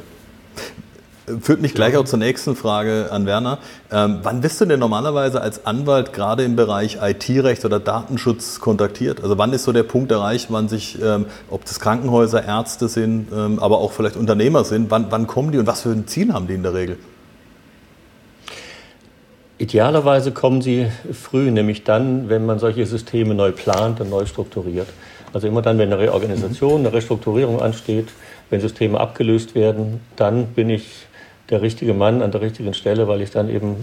[1.41, 3.59] Führt mich gleich auch zur nächsten Frage an Werner.
[3.93, 9.23] Ähm, wann bist du denn normalerweise als Anwalt gerade im Bereich IT-Recht oder Datenschutz kontaktiert?
[9.23, 13.29] Also wann ist so der Punkt erreicht, wann sich, ähm, ob das Krankenhäuser, Ärzte sind,
[13.33, 16.33] ähm, aber auch vielleicht Unternehmer sind, wann, wann kommen die und was für ein Ziel
[16.33, 16.99] haben die in der Regel?
[19.59, 24.89] Idealerweise kommen sie früh, nämlich dann, wenn man solche Systeme neu plant und neu strukturiert.
[25.33, 28.09] Also immer dann, wenn eine Reorganisation, eine Restrukturierung ansteht,
[28.53, 31.07] wenn Systeme abgelöst werden, dann bin ich
[31.49, 33.77] der richtige Mann an der richtigen Stelle, weil ich dann eben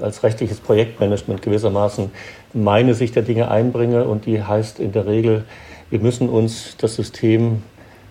[0.00, 2.10] als rechtliches Projektmanagement gewissermaßen
[2.54, 4.04] meine Sicht der Dinge einbringe.
[4.04, 5.44] Und die heißt in der Regel,
[5.90, 7.62] wir müssen uns das System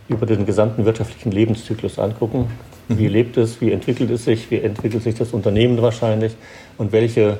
[0.09, 2.51] über den gesamten wirtschaftlichen Lebenszyklus angucken.
[2.87, 3.13] Wie mhm.
[3.13, 6.35] lebt es, wie entwickelt es sich, wie entwickelt sich das Unternehmen wahrscheinlich
[6.77, 7.39] und welche,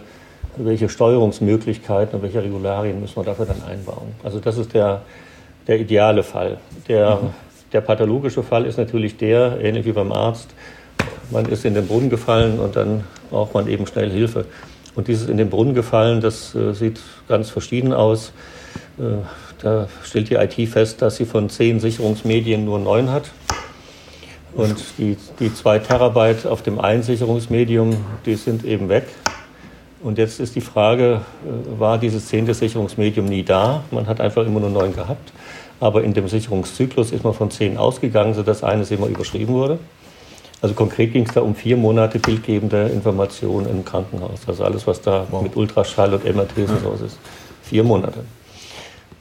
[0.58, 4.16] welche Steuerungsmöglichkeiten und welche Regularien müssen wir dafür dann einbauen.
[4.24, 5.04] Also das ist der,
[5.68, 6.58] der ideale Fall.
[6.88, 7.30] Der mhm.
[7.72, 10.50] Der pathologische Fall ist natürlich der, ähnlich wie beim Arzt,
[11.32, 14.46] man ist in den Brunnen gefallen und dann braucht man eben schnell Hilfe.
[14.96, 18.32] Und dieses in den Brunnen gefallen, das äh, sieht ganz verschieden aus.
[18.98, 19.24] Äh,
[19.62, 23.30] da stellt die IT fest, dass sie von zehn Sicherungsmedien nur neun hat.
[24.56, 29.06] Und die, die zwei Terabyte auf dem einen Sicherungsmedium, die sind eben weg.
[30.02, 33.84] Und jetzt ist die Frage, äh, war dieses zehnte Sicherungsmedium nie da?
[33.92, 35.32] Man hat einfach immer nur neun gehabt.
[35.80, 39.80] Aber in dem Sicherungszyklus ist man von zehn ausgegangen, sodass eines immer überschrieben wurde.
[40.62, 44.42] Also konkret ging es da um vier Monate bildgebende Informationen im Krankenhaus.
[44.46, 45.42] Also alles, was da wow.
[45.42, 47.18] mit Ultraschall und MRTs und sowas ist.
[47.64, 48.26] Vier Monate.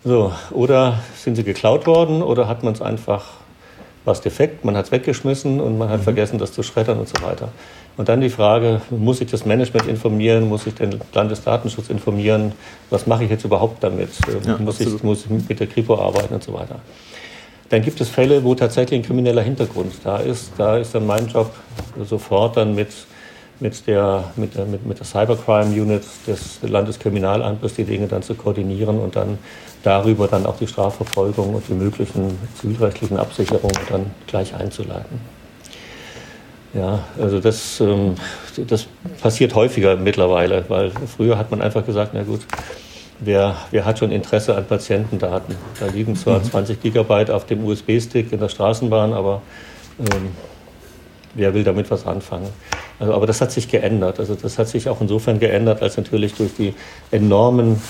[0.05, 3.25] So, oder sind sie geklaut worden oder hat man es einfach
[4.05, 6.05] was defekt, man hat es weggeschmissen und man hat mhm.
[6.05, 7.51] vergessen, das zu schreddern und so weiter.
[7.99, 12.53] Und dann die Frage, muss ich das Management informieren, muss ich den Landesdatenschutz informieren,
[12.91, 14.11] was mache ich jetzt überhaupt damit,
[14.47, 16.77] ja, muss, ich, muss ich mit der Kripo arbeiten und so weiter.
[17.71, 20.53] Dann gibt es Fälle, wo tatsächlich ein krimineller Hintergrund da ist.
[20.57, 21.51] Da ist dann mein Job
[22.05, 22.91] sofort dann mit,
[23.59, 28.37] mit, der, mit, der, mit, mit der Cybercrime Unit des Landeskriminalamtes die Dinge dann zu
[28.37, 29.39] koordinieren und dann
[29.83, 35.38] darüber dann auch die Strafverfolgung und die möglichen zivilrechtlichen Absicherungen dann gleich einzuleiten.
[36.75, 38.15] Ja, also das, ähm,
[38.67, 38.87] das
[39.23, 42.41] passiert häufiger mittlerweile, weil früher hat man einfach gesagt, na gut,
[43.21, 45.55] wer, wer hat schon Interesse an Patientendaten?
[45.81, 46.45] Da liegen zwar mhm.
[46.45, 49.43] 20 Gigabyte auf dem USB-Stick in der Straßenbahn, aber
[49.99, 50.31] ähm,
[51.35, 52.49] wer will damit was anfangen?
[52.99, 54.19] Also, aber das hat sich geändert.
[54.19, 56.75] Also das hat sich auch insofern geändert, als natürlich durch die
[57.11, 57.81] enormen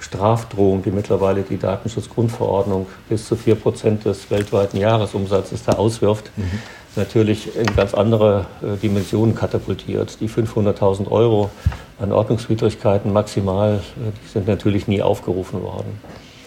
[0.00, 6.60] Strafdrohung, die mittlerweile die Datenschutzgrundverordnung bis zu 4% des weltweiten Jahresumsatzes da auswirft, mhm.
[6.96, 10.20] Natürlich in ganz andere äh, Dimensionen katapultiert.
[10.20, 11.50] Die 500.000 Euro
[11.98, 16.00] an Ordnungswidrigkeiten maximal, äh, die sind natürlich nie aufgerufen worden.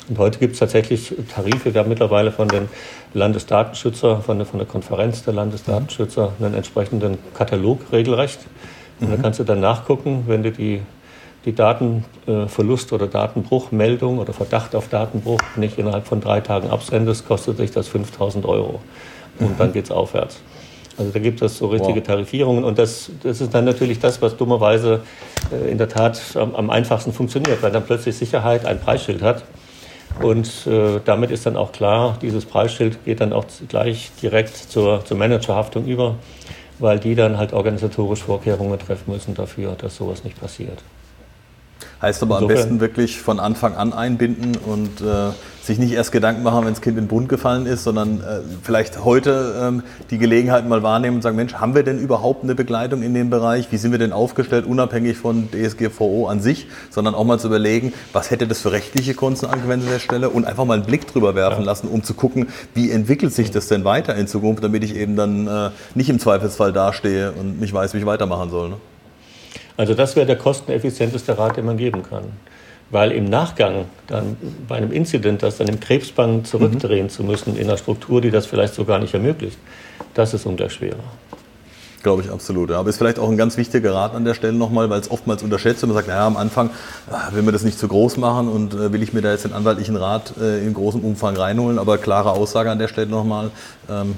[0.09, 1.73] Und heute gibt es tatsächlich Tarife.
[1.73, 2.69] Wir haben mittlerweile von den
[3.13, 8.39] Landesdatenschützer, von der, von der Konferenz der Landesdatenschützer einen entsprechenden Katalog regelrecht.
[8.99, 9.15] Und mhm.
[9.15, 10.81] da kannst du dann nachgucken, wenn du die
[11.47, 17.55] die Datenverlust- oder Datenbruchmeldung oder Verdacht auf Datenbruch nicht innerhalb von drei Tagen absendest, kostet
[17.55, 18.81] sich das 5000 Euro.
[19.39, 19.57] Und mhm.
[19.57, 20.39] dann geht es aufwärts.
[20.97, 22.07] Also da gibt es so richtige wow.
[22.07, 25.01] Tarifierungen und das, das ist dann natürlich das, was dummerweise
[25.51, 29.43] äh, in der Tat am, am, einfachsten funktioniert, weil dann plötzlich Sicherheit ein Preisschild hat
[30.21, 35.05] Und äh, damit ist dann auch klar, dieses Preisschild geht dann auch gleich direkt zur,
[35.05, 36.15] zur Managerhaftung über,
[36.79, 40.81] weil die dann halt organisatorisch Vorkehrungen treffen müssen dafür, dass sowas nicht passiert.
[42.01, 45.31] Heißt aber Insofern, am besten wirklich von Anfang an einbinden und äh,
[45.67, 48.39] sich nicht erst Gedanken machen, wenn das Kind in den Bund gefallen ist, sondern äh,
[48.63, 52.55] vielleicht heute ähm, die Gelegenheit mal wahrnehmen und sagen, Mensch, haben wir denn überhaupt eine
[52.55, 53.71] Begleitung in dem Bereich?
[53.71, 57.93] Wie sind wir denn aufgestellt, unabhängig von DSGVO an sich, sondern auch mal zu überlegen,
[58.13, 61.35] was hätte das für rechtliche Konsequenzen an der Stelle und einfach mal einen Blick drüber
[61.35, 61.65] werfen ja.
[61.65, 65.15] lassen, um zu gucken, wie entwickelt sich das denn weiter in Zukunft, damit ich eben
[65.15, 68.69] dann äh, nicht im Zweifelsfall dastehe und nicht weiß, wie ich weitermachen soll.
[68.69, 68.75] Ne?
[69.77, 72.23] Also das wäre der kosteneffizienteste Rat, den man geben kann.
[72.89, 74.37] Weil im Nachgang dann
[74.67, 77.09] bei einem Incident, das dann im Krebsband zurückdrehen mhm.
[77.09, 79.57] zu müssen in einer Struktur, die das vielleicht so gar nicht ermöglicht,
[80.13, 81.03] das ist umso schwerer.
[82.03, 82.69] Glaube ich absolut.
[82.69, 82.79] Ja.
[82.79, 85.43] Aber ist vielleicht auch ein ganz wichtiger Rat an der Stelle nochmal, weil es oftmals
[85.43, 85.89] unterschätzt wird.
[85.89, 86.69] Man sagt, naja, am Anfang
[87.11, 89.45] ah, will man das nicht zu groß machen und äh, will ich mir da jetzt
[89.45, 91.79] den anwaltlichen Rat äh, in großem Umfang reinholen.
[91.79, 93.51] Aber klare Aussage an der Stelle nochmal,
[93.89, 94.15] ähm,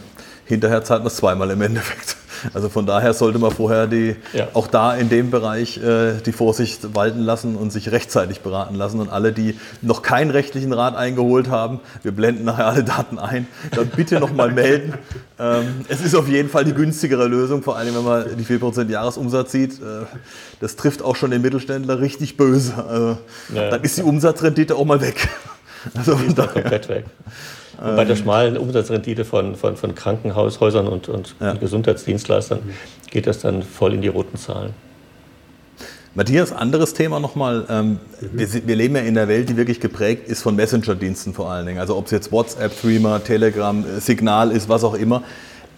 [0.49, 2.17] hinterher zahlt man es zweimal im Endeffekt.
[2.53, 4.47] Also von daher sollte man vorher die, ja.
[4.53, 8.99] auch da in dem Bereich äh, die Vorsicht walten lassen und sich rechtzeitig beraten lassen.
[8.99, 13.47] Und alle, die noch keinen rechtlichen Rat eingeholt haben, wir blenden nachher alle Daten ein,
[13.71, 14.93] dann bitte nochmal melden.
[15.37, 18.89] Ähm, es ist auf jeden Fall die günstigere Lösung, vor allem wenn man die 4%
[18.89, 19.79] Jahresumsatz sieht.
[19.79, 20.05] Äh,
[20.59, 22.73] das trifft auch schon den Mittelständler richtig böse.
[22.87, 23.17] Also,
[23.53, 23.69] ja.
[23.69, 25.27] Dann ist die Umsatzrendite auch mal weg.
[25.93, 27.05] Also die ist komplett weg.
[27.81, 31.53] Und bei der schmalen Umsatzrendite von, von, von Krankenhaushäusern und, und ja.
[31.53, 32.59] Gesundheitsdienstleistern
[33.09, 34.73] geht das dann voll in die roten Zahlen.
[36.15, 37.65] Matthias, anderes Thema nochmal.
[37.69, 41.51] Ähm, wir, wir, leben ja in einer Welt, die wirklich geprägt ist von Messenger-Diensten vor
[41.51, 41.79] allen Dingen.
[41.79, 45.23] Also ob es jetzt WhatsApp, Threema, Telegram, äh, Signal ist, was auch immer.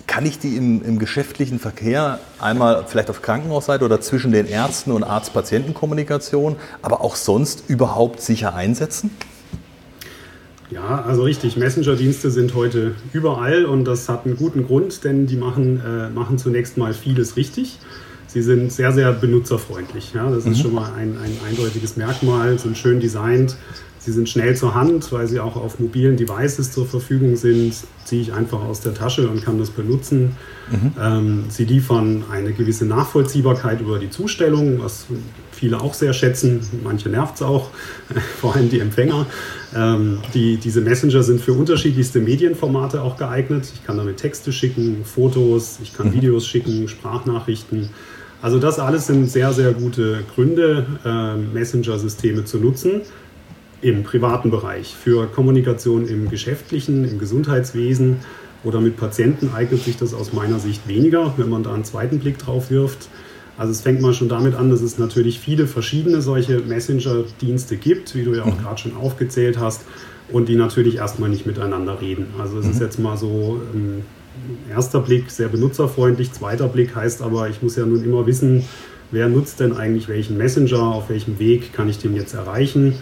[0.08, 4.92] Kann ich die im, im geschäftlichen Verkehr einmal vielleicht auf Krankenhausseite oder zwischen den Ärzten
[4.92, 9.12] und Arzt-Patienten-Kommunikation, aber auch sonst überhaupt sicher einsetzen?
[10.72, 11.58] Ja, also richtig.
[11.58, 16.38] Messenger-Dienste sind heute überall und das hat einen guten Grund, denn die machen, äh, machen
[16.38, 17.78] zunächst mal vieles richtig.
[18.28, 20.14] Sie sind sehr, sehr benutzerfreundlich.
[20.14, 20.30] Ja?
[20.32, 20.52] Das mhm.
[20.54, 23.58] ist schon mal ein, ein eindeutiges Merkmal, sind schön designt.
[24.00, 27.76] Sie sind schnell zur Hand, weil sie auch auf mobilen Devices zur Verfügung sind.
[28.06, 30.38] Ziehe ich einfach aus der Tasche und kann das benutzen.
[30.72, 30.92] Mhm.
[31.00, 35.06] Ähm, sie liefern eine gewisse Nachvollziehbarkeit über die Zustellung, was
[35.62, 36.60] viele auch sehr schätzen.
[36.84, 37.70] Manche nervt es auch,
[38.42, 39.28] vor allem die Empfänger.
[39.76, 43.72] Ähm, die, diese Messenger sind für unterschiedlichste Medienformate auch geeignet.
[43.72, 46.14] Ich kann damit Texte schicken, Fotos, ich kann mhm.
[46.14, 47.90] Videos schicken, Sprachnachrichten.
[48.42, 53.02] Also das alles sind sehr, sehr gute Gründe, äh, Messenger-Systeme zu nutzen
[53.82, 54.96] im privaten Bereich.
[54.96, 58.18] Für Kommunikation im geschäftlichen, im Gesundheitswesen
[58.64, 62.18] oder mit Patienten eignet sich das aus meiner Sicht weniger, wenn man da einen zweiten
[62.18, 63.10] Blick drauf wirft.
[63.62, 68.16] Also es fängt mal schon damit an, dass es natürlich viele verschiedene solche Messenger-Dienste gibt,
[68.16, 68.64] wie du ja auch mhm.
[68.64, 69.82] gerade schon aufgezählt hast,
[70.32, 72.26] und die natürlich erstmal nicht miteinander reden.
[72.40, 72.72] Also es mhm.
[72.72, 74.02] ist jetzt mal so ähm,
[74.68, 78.64] erster Blick sehr benutzerfreundlich, zweiter Blick heißt aber, ich muss ja nun immer wissen,
[79.12, 82.96] wer nutzt denn eigentlich welchen Messenger, auf welchem Weg kann ich den jetzt erreichen.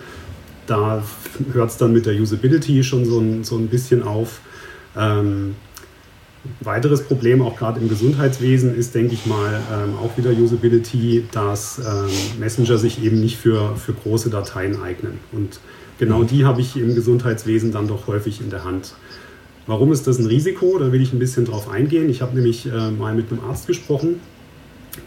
[0.68, 1.02] Da
[1.54, 4.42] hört es dann mit der Usability schon so ein, so ein bisschen auf.
[4.98, 5.56] Ähm,
[6.62, 11.80] weiteres Problem, auch gerade im Gesundheitswesen, ist, denke ich mal, ähm, auch wieder Usability, dass
[11.80, 15.20] ähm, Messenger sich eben nicht für, für große Dateien eignen.
[15.32, 15.60] Und
[15.98, 18.94] genau die habe ich im Gesundheitswesen dann doch häufig in der Hand.
[19.68, 20.80] Warum ist das ein Risiko?
[20.80, 22.10] Da will ich ein bisschen drauf eingehen.
[22.10, 24.20] Ich habe nämlich äh, mal mit einem Arzt gesprochen.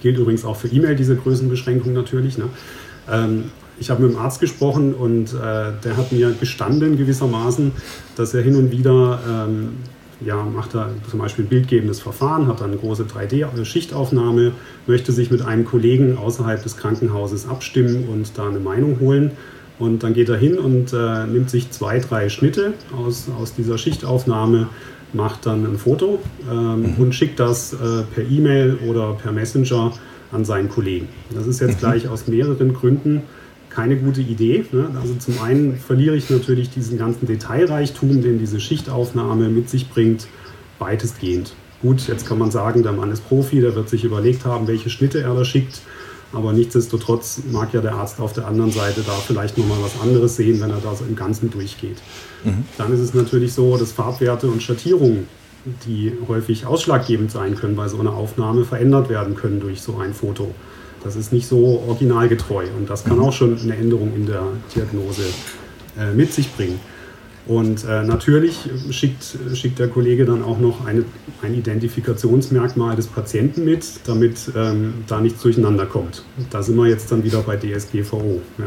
[0.01, 2.38] Gilt übrigens auch für E-Mail, diese Größenbeschränkung natürlich.
[2.38, 2.45] Ne?
[3.11, 3.45] Ähm,
[3.81, 7.73] ich habe mit dem Arzt gesprochen und äh, der hat mir gestanden gewissermaßen,
[8.16, 9.71] dass er hin und wieder ähm,
[10.26, 14.52] ja, macht er zum Beispiel ein bildgebendes Verfahren, hat dann eine große 3D-Schichtaufnahme,
[14.87, 19.32] möchte sich mit einem Kollegen außerhalb des Krankenhauses abstimmen und da eine Meinung holen.
[19.78, 23.78] Und dann geht er hin und äh, nimmt sich zwei, drei Schnitte aus, aus dieser
[23.78, 24.68] Schichtaufnahme,
[25.12, 26.94] macht dann ein Foto ähm, mhm.
[26.98, 27.76] und schickt das äh,
[28.14, 29.92] per E-Mail oder per Messenger
[30.30, 31.08] an seinen Kollegen.
[31.35, 31.78] Das ist jetzt mhm.
[31.78, 33.22] gleich aus mehreren Gründen
[33.74, 34.64] keine gute Idee.
[34.72, 34.90] Ne?
[35.00, 40.26] Also zum einen verliere ich natürlich diesen ganzen Detailreichtum, den diese Schichtaufnahme mit sich bringt,
[40.78, 41.54] weitestgehend.
[41.80, 44.90] Gut, jetzt kann man sagen, der Mann ist Profi, der wird sich überlegt haben, welche
[44.90, 45.80] Schnitte er da schickt.
[46.32, 50.37] Aber nichtsdestotrotz mag ja der Arzt auf der anderen Seite da vielleicht nochmal was anderes
[50.37, 51.98] sehen, wenn er da so im Ganzen durchgeht.
[52.44, 52.64] Mhm.
[52.78, 55.28] Dann ist es natürlich so, dass Farbwerte und Schattierungen,
[55.87, 60.14] die häufig ausschlaggebend sein können bei so einer Aufnahme, verändert werden können durch so ein
[60.14, 60.54] Foto.
[61.04, 65.22] Das ist nicht so originalgetreu und das kann auch schon eine Änderung in der Diagnose
[65.98, 66.80] äh, mit sich bringen.
[67.46, 68.56] Und äh, natürlich
[68.90, 71.04] schickt, schickt der Kollege dann auch noch eine,
[71.42, 76.22] ein Identifikationsmerkmal des Patienten mit, damit ähm, da nichts durcheinander kommt.
[76.50, 78.40] Da sind wir jetzt dann wieder bei DSGVO.
[78.58, 78.64] Ja.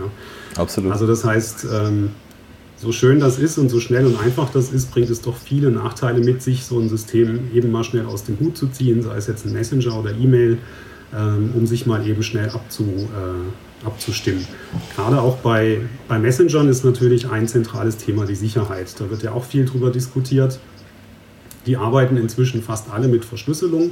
[0.61, 0.91] Absolut.
[0.91, 2.09] Also das heißt, ähm,
[2.75, 5.71] so schön das ist und so schnell und einfach das ist, bringt es doch viele
[5.71, 9.15] Nachteile mit sich, so ein System eben mal schnell aus dem Hut zu ziehen, sei
[9.15, 10.57] es jetzt ein Messenger oder E-Mail,
[11.17, 14.45] um sich mal eben schnell abzu, äh, abzustimmen.
[14.95, 18.93] Gerade auch bei, bei Messengern ist natürlich ein zentrales Thema die Sicherheit.
[18.99, 20.60] Da wird ja auch viel drüber diskutiert.
[21.65, 23.91] Die arbeiten inzwischen fast alle mit Verschlüsselung.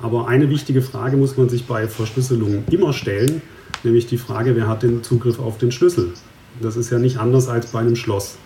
[0.00, 3.42] Aber eine wichtige Frage muss man sich bei Verschlüsselung immer stellen,
[3.84, 6.12] nämlich die Frage, wer hat den Zugriff auf den Schlüssel?
[6.60, 8.36] Das ist ja nicht anders als bei einem Schloss.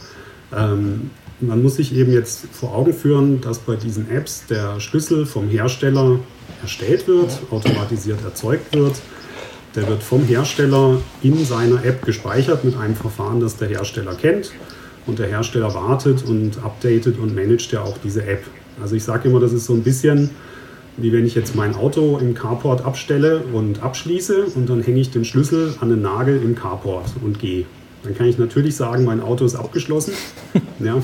[0.57, 5.27] Ähm, man muss sich eben jetzt vor Augen führen, dass bei diesen Apps der Schlüssel
[5.27, 6.19] vom Hersteller
[6.63, 9.01] erstellt wird, automatisiert erzeugt wird.
[9.75, 14.53] Der wird vom Hersteller in seiner App gespeichert mit einem Verfahren, das der Hersteller kennt.
[15.07, 18.45] Und der Hersteller wartet und updatet und managt ja auch diese App.
[18.83, 20.31] Also ich sage immer, das ist so ein bisschen
[20.99, 25.11] wie wenn ich jetzt mein Auto im Carport abstelle und abschließe und dann hänge ich
[25.11, 27.67] den Schlüssel an den Nagel im Carport und gehe.
[28.03, 30.13] Dann kann ich natürlich sagen, mein Auto ist abgeschlossen.
[30.79, 31.03] ja.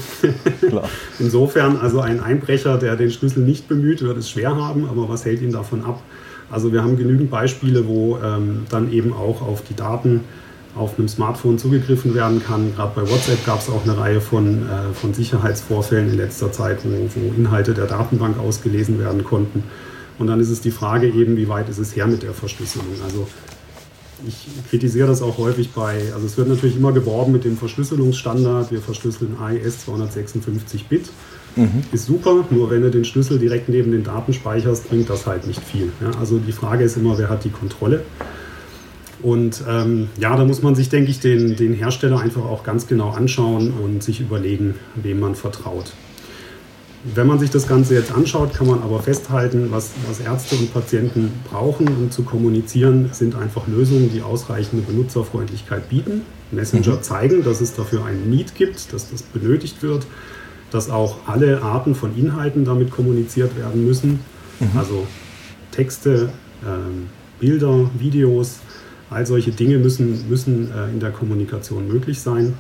[1.19, 5.25] Insofern, also ein Einbrecher, der den Schlüssel nicht bemüht, wird es schwer haben, aber was
[5.25, 6.03] hält ihn davon ab?
[6.51, 10.21] Also wir haben genügend Beispiele, wo ähm, dann eben auch auf die Daten
[10.77, 12.75] auf einem Smartphone zugegriffen werden kann.
[12.75, 16.81] Gerade bei WhatsApp gab es auch eine Reihe von, äh, von Sicherheitsvorfällen in letzter Zeit,
[16.85, 19.63] wo, wo Inhalte der Datenbank ausgelesen werden konnten.
[20.19, 22.87] Und dann ist es die Frage eben, wie weit ist es her mit der Verschlüsselung?
[23.05, 23.29] Also
[24.27, 28.71] ich kritisiere das auch häufig bei, also es wird natürlich immer geworben mit dem Verschlüsselungsstandard,
[28.71, 31.11] wir verschlüsseln AES 256 Bit.
[31.57, 31.85] Mhm.
[31.93, 35.47] Ist super, nur wenn du den Schlüssel direkt neben den Daten speicherst, bringt das halt
[35.47, 35.93] nicht viel.
[36.01, 38.03] Ja, also die Frage ist immer, wer hat die Kontrolle?
[39.23, 42.87] Und ähm, ja, da muss man sich, denke ich, den, den Hersteller einfach auch ganz
[42.87, 45.93] genau anschauen und sich überlegen, wem man vertraut.
[47.13, 50.73] Wenn man sich das Ganze jetzt anschaut, kann man aber festhalten, was, was Ärzte und
[50.73, 56.23] Patienten brauchen, um zu kommunizieren, sind einfach Lösungen, die ausreichende Benutzerfreundlichkeit bieten.
[56.51, 57.03] Messenger mhm.
[57.03, 60.07] zeigen, dass es dafür einen Need gibt, dass das benötigt wird,
[60.71, 64.21] dass auch alle Arten von Inhalten damit kommuniziert werden müssen.
[64.61, 64.79] Mhm.
[64.79, 65.07] Also
[65.73, 66.31] Texte,
[66.63, 66.67] äh,
[67.39, 68.61] Bilder, Videos,
[69.11, 72.55] all solche Dinge müssen, müssen äh, in der Kommunikation möglich sein.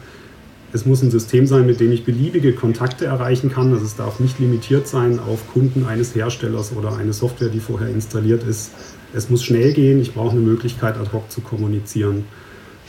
[0.74, 3.72] Es muss ein System sein, mit dem ich beliebige Kontakte erreichen kann.
[3.72, 7.88] Also es darf nicht limitiert sein auf Kunden eines Herstellers oder eine Software, die vorher
[7.88, 8.72] installiert ist.
[9.14, 10.00] Es muss schnell gehen.
[10.00, 12.24] Ich brauche eine Möglichkeit, ad hoc zu kommunizieren.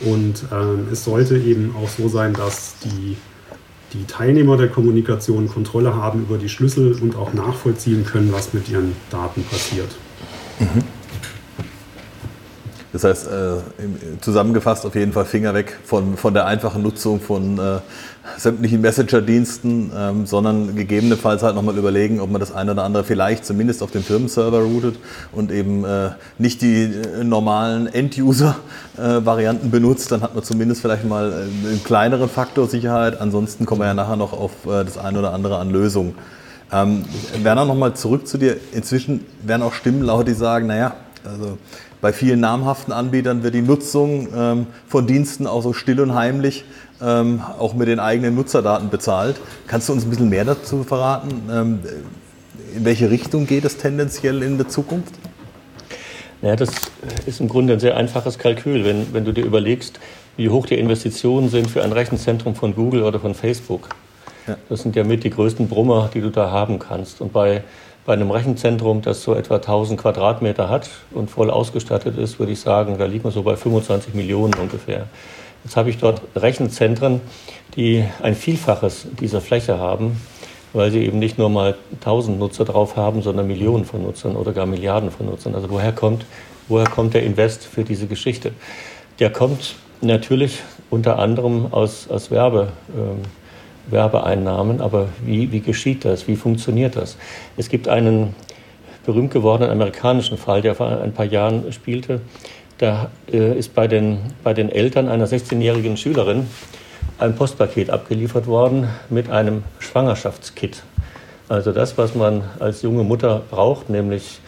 [0.00, 3.16] Und ähm, es sollte eben auch so sein, dass die,
[3.92, 8.68] die Teilnehmer der Kommunikation Kontrolle haben über die Schlüssel und auch nachvollziehen können, was mit
[8.68, 9.94] ihren Daten passiert.
[10.58, 10.82] Mhm.
[12.96, 17.58] Das heißt, äh, zusammengefasst auf jeden Fall Finger weg von, von der einfachen Nutzung von
[17.58, 17.80] äh,
[18.38, 23.44] sämtlichen Messenger-Diensten, ähm, sondern gegebenenfalls halt nochmal überlegen, ob man das eine oder andere vielleicht
[23.44, 24.98] zumindest auf dem Firmenserver routet
[25.32, 26.90] und eben äh, nicht die
[27.22, 30.10] normalen End-User-Varianten benutzt.
[30.10, 33.20] Dann hat man zumindest vielleicht mal einen kleineren Faktor Sicherheit.
[33.20, 36.14] Ansonsten kommen wir ja nachher noch auf das eine oder andere an Lösungen.
[36.72, 37.04] Ähm,
[37.42, 38.56] Werner, nochmal zurück zu dir.
[38.72, 41.58] Inzwischen werden auch Stimmen laut, die sagen, naja, also
[42.00, 46.64] bei vielen namhaften Anbietern wird die Nutzung ähm, von Diensten auch so still und heimlich
[47.02, 49.40] ähm, auch mit den eigenen Nutzerdaten bezahlt.
[49.66, 51.42] Kannst du uns ein bisschen mehr dazu verraten?
[51.50, 51.80] Ähm,
[52.74, 55.14] in welche Richtung geht es tendenziell in der Zukunft?
[56.42, 56.70] Ja, das
[57.24, 59.98] ist im Grunde ein sehr einfaches Kalkül, wenn, wenn du dir überlegst,
[60.36, 63.88] wie hoch die Investitionen sind für ein Rechenzentrum von Google oder von Facebook.
[64.46, 64.56] Ja.
[64.68, 67.22] Das sind ja mit die größten Brummer, die du da haben kannst.
[67.22, 67.64] Und bei
[68.06, 72.60] bei einem Rechenzentrum, das so etwa 1000 Quadratmeter hat und voll ausgestattet ist, würde ich
[72.60, 75.08] sagen, da liegt man so bei 25 Millionen ungefähr.
[75.64, 77.20] Jetzt habe ich dort Rechenzentren,
[77.74, 80.22] die ein Vielfaches dieser Fläche haben,
[80.72, 84.52] weil sie eben nicht nur mal 1000 Nutzer drauf haben, sondern Millionen von Nutzern oder
[84.52, 85.56] gar Milliarden von Nutzern.
[85.56, 86.24] Also woher kommt,
[86.68, 88.52] woher kommt der Invest für diese Geschichte?
[89.18, 92.68] Der kommt natürlich unter anderem aus, aus Werbe.
[92.96, 93.22] Ähm,
[93.88, 94.80] Werbeeinnahmen.
[94.80, 96.28] Aber wie, wie geschieht das?
[96.28, 97.16] Wie funktioniert das?
[97.56, 98.34] Es gibt einen
[99.04, 102.20] berühmt gewordenen amerikanischen Fall, der vor ein paar Jahren spielte.
[102.78, 106.46] Da äh, ist bei den, bei den Eltern einer 16-jährigen Schülerin
[107.18, 110.82] ein Postpaket abgeliefert worden mit einem Schwangerschaftskit.
[111.48, 114.40] Also das, was man als junge Mutter braucht, nämlich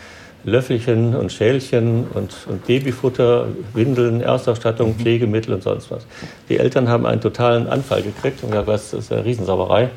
[0.44, 5.00] Löffelchen und Schälchen und, und Babyfutter, Windeln, Erstausstattung, mhm.
[5.00, 6.06] Pflegemittel und sonst was.
[6.48, 9.90] Die Eltern haben einen totalen Anfall gekriegt und gesagt, das ist eine Riesensauerei,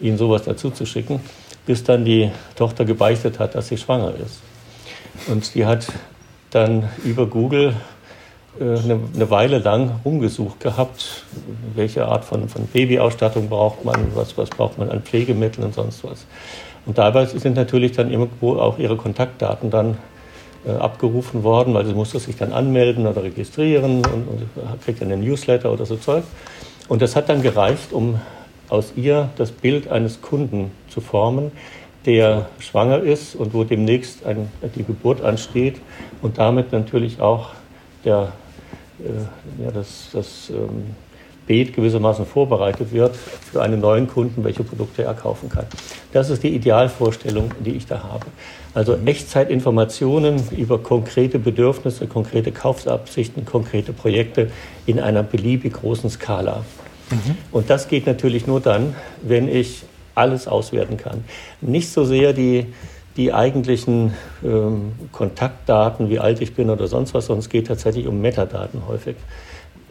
[0.00, 1.20] ihnen sowas dazu zu schicken,
[1.66, 4.40] bis dann die Tochter gebeichtet hat, dass sie schwanger ist.
[5.28, 5.86] Und die hat
[6.50, 7.74] dann über Google
[8.58, 11.24] äh, eine, eine, Weile lang rumgesucht gehabt,
[11.74, 16.04] welche Art von, von Babyausstattung braucht man, was, was braucht man an Pflegemitteln und sonst
[16.04, 16.26] was.
[16.84, 19.98] Und dabei sind natürlich dann irgendwo auch ihre Kontaktdaten dann
[20.66, 25.12] äh, abgerufen worden, weil sie musste sich dann anmelden oder registrieren und, und kriegt dann
[25.12, 26.24] einen Newsletter oder so Zeug.
[26.88, 28.20] Und das hat dann gereicht, um
[28.68, 31.52] aus ihr das Bild eines Kunden zu formen,
[32.06, 35.80] der schwanger ist und wo demnächst ein, die Geburt ansteht
[36.20, 37.50] und damit natürlich auch
[38.04, 38.32] der,
[38.98, 40.96] äh, ja, das, das ähm,
[41.46, 45.66] Beet gewissermaßen vorbereitet wird für einen neuen Kunden, welche Produkte er kaufen kann.
[46.12, 48.26] Das ist die Idealvorstellung, die ich da habe.
[48.74, 54.50] Also Echtzeitinformationen über konkrete Bedürfnisse, konkrete Kaufabsichten, konkrete Projekte
[54.86, 56.64] in einer beliebig großen Skala.
[57.10, 57.36] Mhm.
[57.50, 59.82] Und das geht natürlich nur dann, wenn ich
[60.14, 61.24] alles auswerten kann.
[61.60, 62.66] Nicht so sehr die,
[63.16, 64.14] die eigentlichen
[64.44, 68.82] ähm, Kontaktdaten, wie alt ich bin oder sonst was, sondern es geht tatsächlich um Metadaten
[68.88, 69.16] häufig.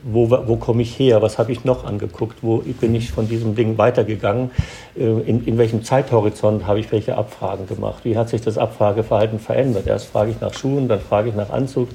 [0.04, 1.22] Wo, wo komme ich her?
[1.22, 2.40] Was habe ich noch angeguckt?
[2.42, 4.52] Wo bin ich von diesem Ding weitergegangen?
[4.98, 8.04] Äh, in, in welchem Zeithorizont habe ich welche Abfragen gemacht?
[8.04, 9.86] Wie hat sich das Abfrageverhalten verändert?
[9.88, 11.90] Erst frage ich nach Schuhen, dann frage ich nach Anzug,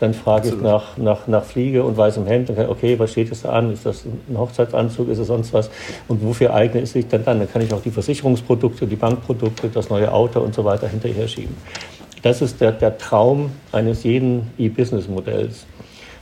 [0.00, 2.48] dann frage ich nach, nach, nach Fliege und weißem Hemd.
[2.48, 3.70] Dann kann ich, okay, was steht jetzt da an?
[3.70, 5.10] Ist das ein Hochzeitsanzug?
[5.10, 5.70] Ist es sonst was?
[6.08, 7.38] Und wofür eignet es sich dann dann?
[7.38, 11.28] Dann kann ich auch die Versicherungsprodukte, die Bankprodukte, das neue Auto und so weiter hinterher
[11.28, 11.54] schieben.
[12.22, 15.66] Das ist der, der Traum eines jeden E-Business-Modells,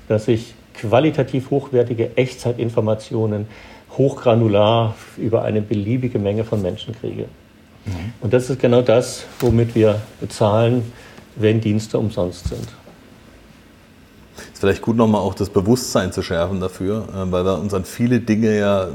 [0.08, 3.46] dass ich qualitativ hochwertige Echtzeitinformationen
[3.96, 7.24] hochgranular über eine beliebige Menge von Menschen kriege.
[7.84, 8.12] Mhm.
[8.20, 10.92] Und das ist genau das, womit wir bezahlen,
[11.36, 12.68] wenn Dienste umsonst sind.
[14.52, 17.84] Ist vielleicht gut, nochmal auch das Bewusstsein zu schärfen dafür, äh, weil wir uns an
[17.84, 18.88] viele Dinge ja äh,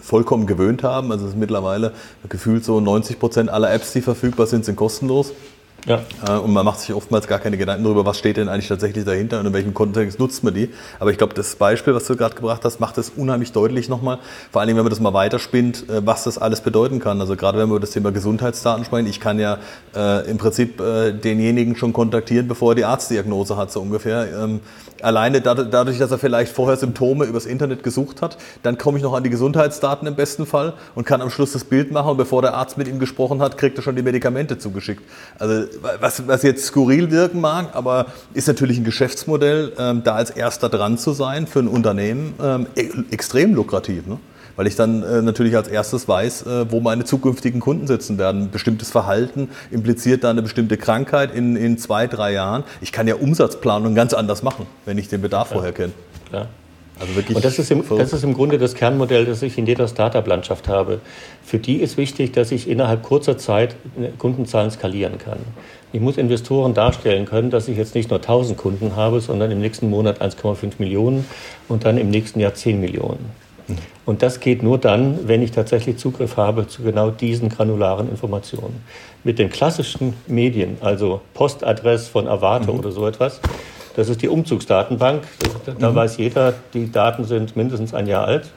[0.00, 1.12] vollkommen gewöhnt haben.
[1.12, 1.92] Also es ist mittlerweile
[2.28, 5.32] gefühlt so 90 Prozent aller Apps, die verfügbar sind, sind kostenlos.
[5.88, 6.02] Ja.
[6.26, 9.04] Äh, und man macht sich oftmals gar keine Gedanken darüber, was steht denn eigentlich tatsächlich
[9.04, 10.70] dahinter und in welchem Kontext nutzt man die.
[11.00, 14.18] Aber ich glaube, das Beispiel, was du gerade gebracht hast, macht es unheimlich deutlich nochmal.
[14.52, 17.20] Vor allen Dingen, wenn man das mal weiterspinnt, äh, was das alles bedeuten kann.
[17.20, 19.58] Also gerade wenn wir über das Thema Gesundheitsdaten sprechen, ich kann ja
[19.96, 24.28] äh, im Prinzip äh, denjenigen schon kontaktieren, bevor er die Arztdiagnose hat, so ungefähr.
[24.44, 24.60] Ähm,
[25.02, 29.14] alleine dadurch, dass er vielleicht vorher Symptome übers Internet gesucht hat, dann komme ich noch
[29.14, 32.42] an die Gesundheitsdaten im besten Fall und kann am Schluss das Bild machen und bevor
[32.42, 35.02] der Arzt mit ihm gesprochen hat, kriegt er schon die Medikamente zugeschickt.
[35.38, 35.66] Also
[36.00, 40.68] was, was jetzt skurril wirken mag, aber ist natürlich ein Geschäftsmodell, ähm, da als erster
[40.68, 44.06] dran zu sein für ein Unternehmen, ähm, e extrem lukrativ.
[44.06, 44.18] Ne?
[44.58, 48.50] weil ich dann äh, natürlich als erstes weiß, äh, wo meine zukünftigen Kunden sitzen werden.
[48.50, 52.64] Bestimmtes Verhalten impliziert da eine bestimmte Krankheit in, in zwei, drei Jahren.
[52.80, 55.54] Ich kann ja Umsatzplanung ganz anders machen, wenn ich den Bedarf ja.
[55.54, 55.92] vorher kenne.
[56.32, 56.48] Ja.
[57.00, 59.66] Also wirklich und das ist, im, das ist im Grunde das Kernmodell, das ich in
[59.66, 61.00] jeder Startup-Landschaft habe.
[61.44, 63.76] Für die ist wichtig, dass ich innerhalb kurzer Zeit
[64.18, 65.38] Kundenzahlen skalieren kann.
[65.92, 69.60] Ich muss Investoren darstellen können, dass ich jetzt nicht nur 1000 Kunden habe, sondern im
[69.60, 71.24] nächsten Monat 1,5 Millionen
[71.68, 73.30] und dann im nächsten Jahr 10 Millionen.
[74.04, 78.82] Und das geht nur dann, wenn ich tatsächlich Zugriff habe zu genau diesen granularen Informationen.
[79.24, 82.78] Mit den klassischen Medien, also Postadress von Avato mhm.
[82.78, 83.40] oder so etwas,
[83.98, 85.24] das ist die Umzugsdatenbank.
[85.80, 85.94] Da mhm.
[85.96, 88.48] weiß jeder, die Daten sind mindestens ein Jahr alt.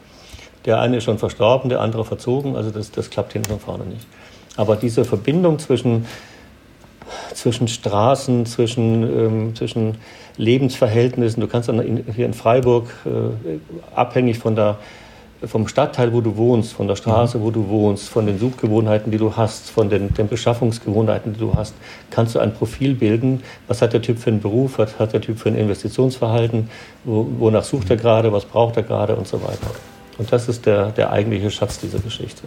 [0.65, 2.55] Der eine ist schon verstorben, der andere verzogen.
[2.55, 4.05] Also das, das klappt hinten und vorne nicht.
[4.55, 6.05] Aber diese Verbindung zwischen,
[7.33, 9.97] zwischen Straßen, zwischen, ähm, zwischen
[10.37, 13.57] Lebensverhältnissen, du kannst dann in, hier in Freiburg, äh,
[13.95, 14.77] abhängig von der
[15.43, 19.17] vom Stadtteil, wo du wohnst, von der Straße, wo du wohnst, von den Suchgewohnheiten, die
[19.17, 21.73] du hast, von den, den Beschaffungsgewohnheiten, die du hast,
[22.11, 23.41] kannst du ein Profil bilden.
[23.67, 24.77] Was hat der Typ für einen Beruf?
[24.77, 26.69] Was hat der Typ für ein Investitionsverhalten?
[27.03, 28.31] Wo, wonach sucht er gerade?
[28.31, 29.15] Was braucht er gerade?
[29.15, 29.71] Und so weiter.
[30.17, 32.43] Und das ist der, der eigentliche Schatz dieser Geschichte.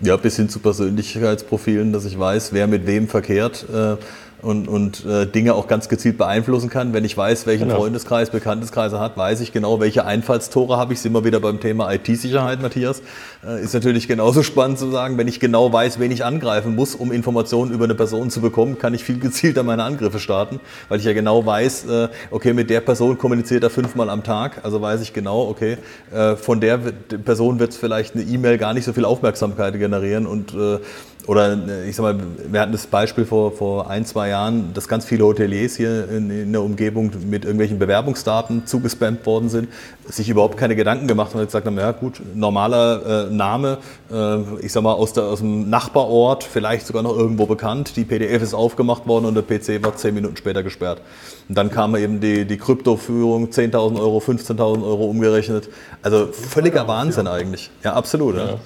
[0.00, 3.64] Ja, bis hin zu Persönlichkeitsprofilen, dass ich weiß, wer mit wem verkehrt.
[3.72, 3.96] Äh
[4.44, 6.92] und, und äh, Dinge auch ganz gezielt beeinflussen kann.
[6.92, 7.80] Wenn ich weiß, welchen genau.
[7.80, 11.00] Freundeskreis, Bekannteskreise hat, weiß ich genau, welche Einfallstore habe ich.
[11.00, 13.02] Sind wir wieder beim Thema IT-Sicherheit, Matthias.
[13.46, 16.94] Äh, ist natürlich genauso spannend zu sagen, wenn ich genau weiß, wen ich angreifen muss,
[16.94, 20.98] um Informationen über eine Person zu bekommen, kann ich viel gezielter meine Angriffe starten, weil
[20.98, 24.60] ich ja genau weiß, äh, okay, mit der Person kommuniziert er fünfmal am Tag.
[24.62, 25.78] Also weiß ich genau, okay,
[26.12, 30.54] äh, von der Person wird vielleicht eine E-Mail gar nicht so viel Aufmerksamkeit generieren und
[30.54, 30.78] äh,
[31.26, 32.16] oder äh, ich sag mal,
[32.50, 36.30] wir hatten das Beispiel vor, vor ein, zwei Jahren, dass ganz viele Hoteliers hier in,
[36.30, 39.68] in der Umgebung mit irgendwelchen Bewerbungsdaten zugespammt worden sind,
[40.06, 43.78] sich überhaupt keine Gedanken gemacht haben und gesagt haben, ja gut, normaler äh, Name,
[44.12, 48.04] äh, ich sag mal aus, der, aus dem Nachbarort, vielleicht sogar noch irgendwo bekannt, die
[48.04, 51.00] PDF ist aufgemacht worden und der PC war zehn Minuten später gesperrt.
[51.48, 55.68] Und dann kam eben die, die Kryptoführung, 10.000 Euro, 15.000 Euro umgerechnet.
[56.02, 57.70] Also völliger Wahnsinn eigentlich.
[57.82, 58.36] Ja, absolut.
[58.36, 58.46] Ja.
[58.46, 58.58] Ja.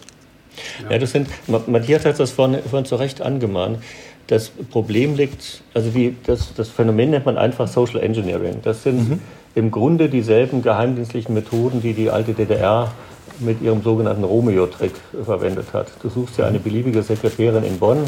[0.90, 1.28] Ja, das sind,
[1.66, 3.78] Matthias hat das vorhin, vorhin zu Recht angemahnt.
[4.26, 8.58] Das Problem liegt, also die, das, das Phänomen nennt man einfach Social Engineering.
[8.62, 9.20] Das sind mhm.
[9.54, 12.92] im Grunde dieselben geheimdienstlichen Methoden, die die alte DDR
[13.40, 14.92] mit ihrem sogenannten Romeo-Trick
[15.24, 15.88] verwendet hat.
[16.02, 18.04] Du suchst ja eine beliebige Sekretärin in Bonn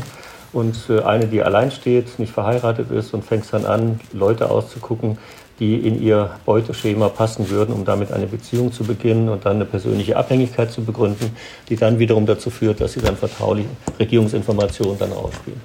[0.53, 5.19] und äh, eine, die allein steht, nicht verheiratet ist und fängt dann an, Leute auszugucken,
[5.61, 9.67] die in ihr Beuteschema passen würden, um damit eine Beziehung zu beginnen und dann eine
[9.67, 11.37] persönliche Abhängigkeit zu begründen,
[11.69, 15.61] die dann wiederum dazu führt, dass sie dann vertrauliche Regierungsinformationen dann ausspielen.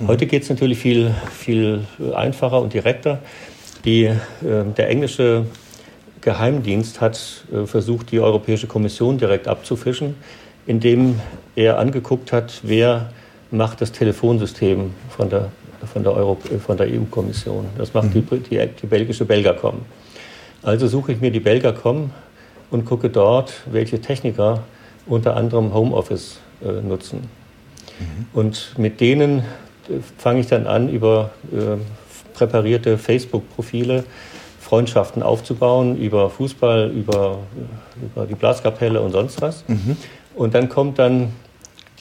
[0.00, 0.08] Mhm.
[0.08, 3.20] Heute geht es natürlich viel, viel einfacher und direkter.
[3.84, 4.16] Die, äh,
[4.76, 5.46] der englische
[6.20, 10.16] Geheimdienst hat äh, versucht, die Europäische Kommission direkt abzufischen,
[10.66, 11.20] indem
[11.54, 13.12] er angeguckt hat, wer
[13.52, 15.50] macht das Telefonsystem von der
[15.86, 16.14] von der,
[16.76, 17.66] der EU-Kommission.
[17.76, 18.26] Das macht mhm.
[18.28, 19.80] die, die, die, belgische Belgacom.
[20.62, 22.10] Also suche ich mir die Belgacom
[22.70, 24.62] und gucke dort, welche Techniker
[25.06, 27.20] unter anderem Homeoffice äh, nutzen.
[27.98, 28.26] Mhm.
[28.32, 29.42] Und mit denen äh,
[30.18, 31.76] fange ich dann an, über äh,
[32.34, 34.04] präparierte Facebook-Profile
[34.60, 37.38] Freundschaften aufzubauen, über Fußball, über,
[38.02, 39.64] über die Blaskapelle und sonst was.
[39.66, 39.96] Mhm.
[40.34, 41.32] Und dann kommt dann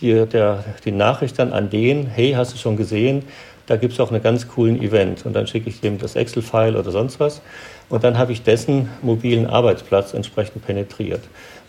[0.02, 3.24] die, der, die Nachricht dann an den, hey, hast du schon gesehen,
[3.68, 5.26] da gibt es auch einen ganz coolen Event.
[5.26, 7.42] Und dann schicke ich dem das Excel-File oder sonst was.
[7.90, 11.22] Und dann habe ich dessen mobilen Arbeitsplatz entsprechend penetriert.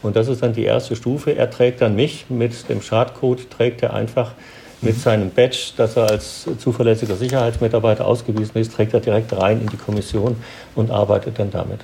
[0.03, 1.37] Und das ist dann die erste Stufe.
[1.37, 4.33] Er trägt dann mich mit dem Schadcode, trägt er einfach
[4.81, 5.01] mit mhm.
[5.01, 9.77] seinem Badge, das er als zuverlässiger Sicherheitsmitarbeiter ausgewiesen ist, trägt er direkt rein in die
[9.77, 10.37] Kommission
[10.77, 11.81] und arbeitet dann damit.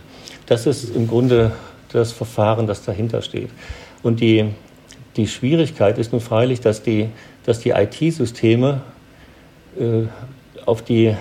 [0.46, 1.52] Das ist im Grunde
[1.92, 3.50] das Verfahren, das dahinter steht.
[4.04, 4.46] Und die,
[5.16, 7.08] die Schwierigkeit ist nun freilich, dass die,
[7.44, 8.82] dass die IT-Systeme
[10.66, 11.14] auf die,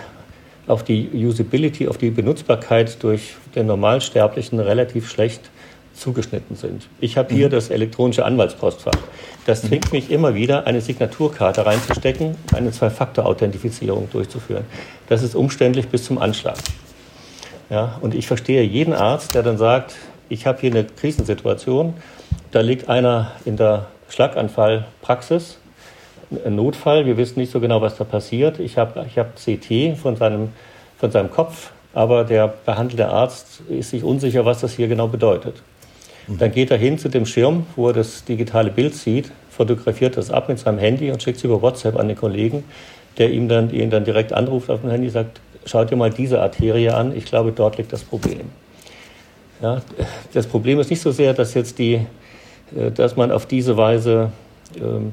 [0.68, 5.49] auf die Usability, auf die Benutzbarkeit durch den Normalsterblichen relativ schlecht
[5.93, 6.88] zugeschnitten sind.
[6.99, 7.51] Ich habe hier mhm.
[7.51, 8.97] das elektronische Anwaltspostfach.
[9.45, 9.68] Das mhm.
[9.68, 14.66] zwingt mich immer wieder, eine Signaturkarte reinzustecken, eine Zwei-Faktor-Authentifizierung durchzuführen.
[15.08, 16.58] Das ist umständlich bis zum Anschlag.
[17.70, 19.95] Ja, und ich verstehe jeden Arzt, der dann sagt,
[20.30, 21.93] ich habe hier eine Krisensituation,
[22.51, 25.58] da liegt einer in der Schlaganfallpraxis
[26.46, 27.06] ein Notfall.
[27.06, 28.60] Wir wissen nicht so genau, was da passiert.
[28.60, 30.50] Ich habe ich hab CT von seinem,
[30.98, 35.62] von seinem Kopf, aber der behandelte Arzt ist sich unsicher, was das hier genau bedeutet.
[36.28, 36.38] Mhm.
[36.38, 40.32] Dann geht er hin zu dem Schirm, wo er das digitale Bild sieht, fotografiert das
[40.32, 42.64] ab mit seinem Handy und schickt es über WhatsApp an den Kollegen,
[43.18, 46.10] der ihm dann, ihn dann direkt anruft auf dem Handy und sagt, schaut dir mal
[46.10, 48.50] diese Arterie an, ich glaube, dort liegt das Problem.
[49.62, 49.82] Ja,
[50.34, 52.06] das Problem ist nicht so sehr, dass jetzt die,
[52.76, 54.32] äh, dass man auf diese Weise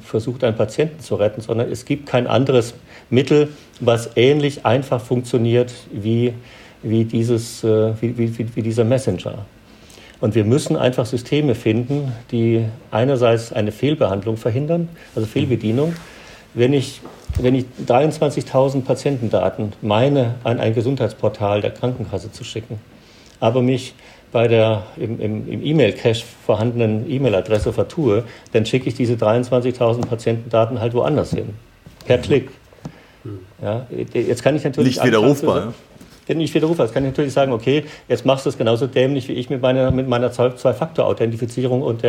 [0.03, 2.75] versucht, einen Patienten zu retten, sondern es gibt kein anderes
[3.09, 3.49] Mittel,
[3.81, 6.35] was ähnlich einfach funktioniert wie,
[6.83, 9.45] wie, dieses, äh, wie, wie, wie dieser Messenger.
[10.21, 15.95] Und wir müssen einfach Systeme finden, die einerseits eine Fehlbehandlung verhindern, also Fehlbedienung.
[16.53, 17.01] Wenn ich,
[17.41, 22.79] wenn ich 23.000 Patientendaten meine, an ein Gesundheitsportal der Krankenkasse zu schicken,
[23.39, 23.95] aber mich
[24.33, 30.95] bei der im, im, E-Mail-Cache vorhandenen E-Mail-Adresse vertue, dann schicke ich diese 23.000 Patientendaten halt
[30.95, 31.51] woanders hin.
[32.07, 32.23] Per mhm.
[32.23, 32.51] Klick.
[33.63, 34.97] Ja, jetzt kann ich natürlich.
[34.97, 35.75] Nicht widerrufbar.
[36.31, 36.37] Ja?
[36.37, 36.87] Nicht widerrufbar.
[36.87, 39.61] Jetzt kann ich natürlich sagen, okay, jetzt machst du es genauso dämlich wie ich mit
[39.61, 42.03] meiner, mit meiner Zwei-Faktor-Authentifizierung und,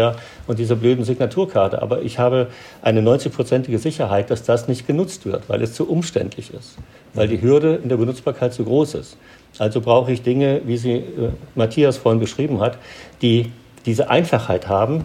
[0.47, 1.81] und dieser blöden Signaturkarte.
[1.81, 2.47] Aber ich habe
[2.81, 6.77] eine 90-prozentige Sicherheit, dass das nicht genutzt wird, weil es zu umständlich ist.
[7.13, 9.17] Weil die Hürde in der Benutzbarkeit zu groß ist.
[9.57, 11.03] Also brauche ich Dinge, wie sie äh,
[11.55, 12.77] Matthias vorhin beschrieben hat,
[13.21, 13.51] die
[13.85, 15.03] diese Einfachheit haben,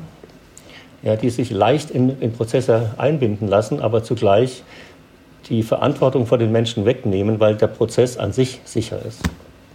[1.02, 4.62] ja, die sich leicht in, in Prozesse einbinden lassen, aber zugleich
[5.48, 9.20] die Verantwortung vor den Menschen wegnehmen, weil der Prozess an sich sicher ist.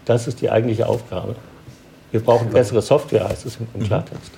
[0.06, 1.36] Das ist die eigentliche Aufgabe.
[2.12, 4.32] Wir brauchen bessere Software, heißt es im Klartext.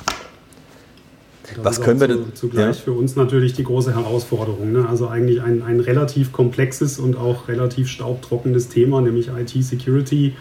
[1.55, 2.35] Das Was können wir denn?
[2.35, 2.83] Zugleich ja?
[2.83, 4.71] für uns natürlich die große Herausforderung.
[4.71, 4.87] Ne?
[4.87, 10.33] Also eigentlich ein, ein relativ komplexes und auch relativ staubtrockenes Thema, nämlich IT-Security.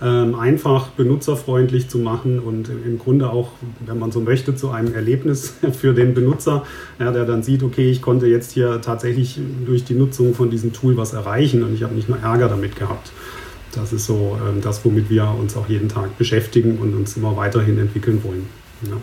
[0.00, 3.50] Ähm, einfach benutzerfreundlich zu machen und im Grunde auch,
[3.84, 6.64] wenn man so möchte, zu einem Erlebnis für den Benutzer,
[7.00, 10.72] ja, der dann sieht, okay, ich konnte jetzt hier tatsächlich durch die Nutzung von diesem
[10.72, 13.10] Tool was erreichen und ich habe nicht nur Ärger damit gehabt.
[13.74, 17.36] Das ist so ähm, das, womit wir uns auch jeden Tag beschäftigen und uns immer
[17.36, 18.46] weiterhin entwickeln wollen.
[18.88, 18.96] Ja.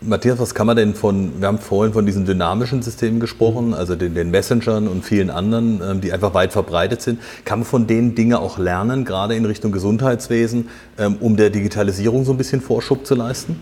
[0.00, 3.94] Matthias, was kann man denn von, wir haben vorhin von diesen dynamischen Systemen gesprochen, also
[3.94, 7.20] den, den Messengern und vielen anderen, ähm, die einfach weit verbreitet sind.
[7.44, 10.68] Kann man von denen Dinge auch lernen, gerade in Richtung Gesundheitswesen,
[10.98, 13.56] ähm, um der Digitalisierung so ein bisschen Vorschub zu leisten?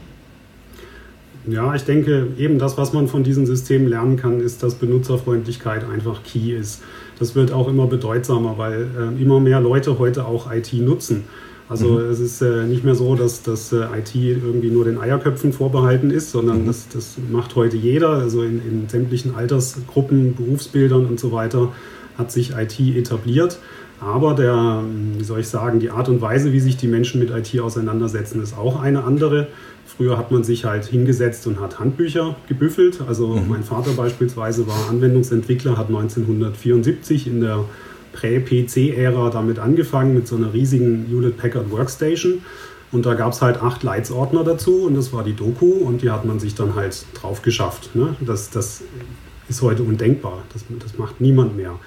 [1.46, 5.82] Ja, ich denke, eben das, was man von diesen Systemen lernen kann, ist, dass Benutzerfreundlichkeit
[5.88, 6.82] einfach key ist.
[7.18, 11.24] Das wird auch immer bedeutsamer, weil äh, immer mehr Leute heute auch IT nutzen.
[11.68, 12.10] Also mhm.
[12.10, 16.10] es ist äh, nicht mehr so, dass das äh, IT irgendwie nur den Eierköpfen vorbehalten
[16.10, 16.66] ist, sondern mhm.
[16.66, 18.10] das, das macht heute jeder.
[18.10, 21.72] Also in, in sämtlichen Altersgruppen, Berufsbildern und so weiter
[22.16, 23.58] hat sich IT etabliert.
[24.00, 24.82] Aber der,
[25.16, 28.40] wie soll ich sagen, die Art und Weise, wie sich die Menschen mit IT auseinandersetzen,
[28.42, 29.48] ist auch eine andere.
[29.84, 33.00] Früher hat man sich halt hingesetzt und hat Handbücher gebüffelt.
[33.06, 33.48] Also mhm.
[33.48, 37.64] mein Vater beispielsweise war Anwendungsentwickler, hat 1974 in der
[38.18, 42.42] Prä-PC-Ära damit angefangen mit so einer riesigen Hewlett-Packard Workstation.
[42.90, 46.10] Und da gab es halt acht Leitsordner dazu und das war die Doku und die
[46.10, 47.94] hat man sich dann halt drauf geschafft.
[47.94, 48.16] Ne?
[48.20, 48.82] Das, das
[49.48, 50.42] ist heute undenkbar.
[50.52, 51.78] Das, das macht niemand mehr.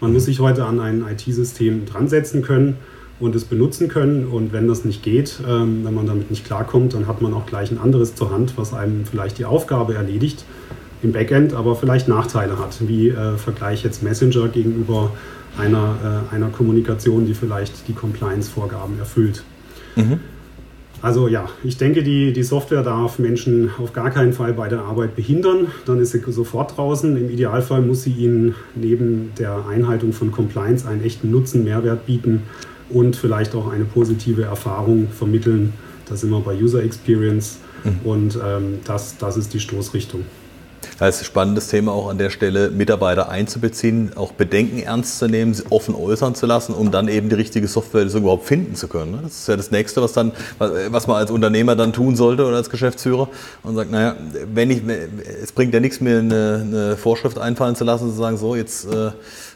[0.00, 2.76] Man muss sich heute an ein IT-System dran setzen können
[3.20, 4.26] und es benutzen können.
[4.26, 7.46] Und wenn das nicht geht, ähm, wenn man damit nicht klarkommt, dann hat man auch
[7.46, 10.44] gleich ein anderes zur Hand, was einem vielleicht die Aufgabe erledigt
[11.02, 15.12] im Backend, aber vielleicht Nachteile hat, wie äh, Vergleich jetzt Messenger gegenüber
[15.58, 19.42] einer, äh, einer Kommunikation, die vielleicht die Compliance-Vorgaben erfüllt.
[19.96, 20.20] Mhm.
[21.02, 24.80] Also ja, ich denke, die, die Software darf Menschen auf gar keinen Fall bei der
[24.80, 25.68] Arbeit behindern.
[25.86, 27.16] Dann ist sie sofort draußen.
[27.16, 32.42] Im Idealfall muss sie ihnen neben der Einhaltung von Compliance einen echten Nutzen, Mehrwert bieten
[32.90, 35.72] und vielleicht auch eine positive Erfahrung vermitteln.
[36.06, 38.00] Da sind wir bei User Experience mhm.
[38.04, 40.24] und ähm, das, das ist die Stoßrichtung.
[40.98, 45.54] Das ein spannendes Thema auch an der Stelle, Mitarbeiter einzubeziehen, auch Bedenken ernst zu nehmen,
[45.54, 49.12] sie offen äußern zu lassen, um dann eben die richtige Software überhaupt finden zu können.
[49.12, 49.18] Ne?
[49.22, 52.56] Das ist ja das Nächste, was, dann, was man als Unternehmer dann tun sollte oder
[52.56, 53.28] als Geschäftsführer
[53.62, 54.16] und sagt, naja,
[54.52, 54.82] wenn ich,
[55.42, 58.86] es bringt ja nichts, mir eine, eine Vorschrift einfallen zu lassen, zu sagen, so, jetzt
[58.86, 59.10] äh,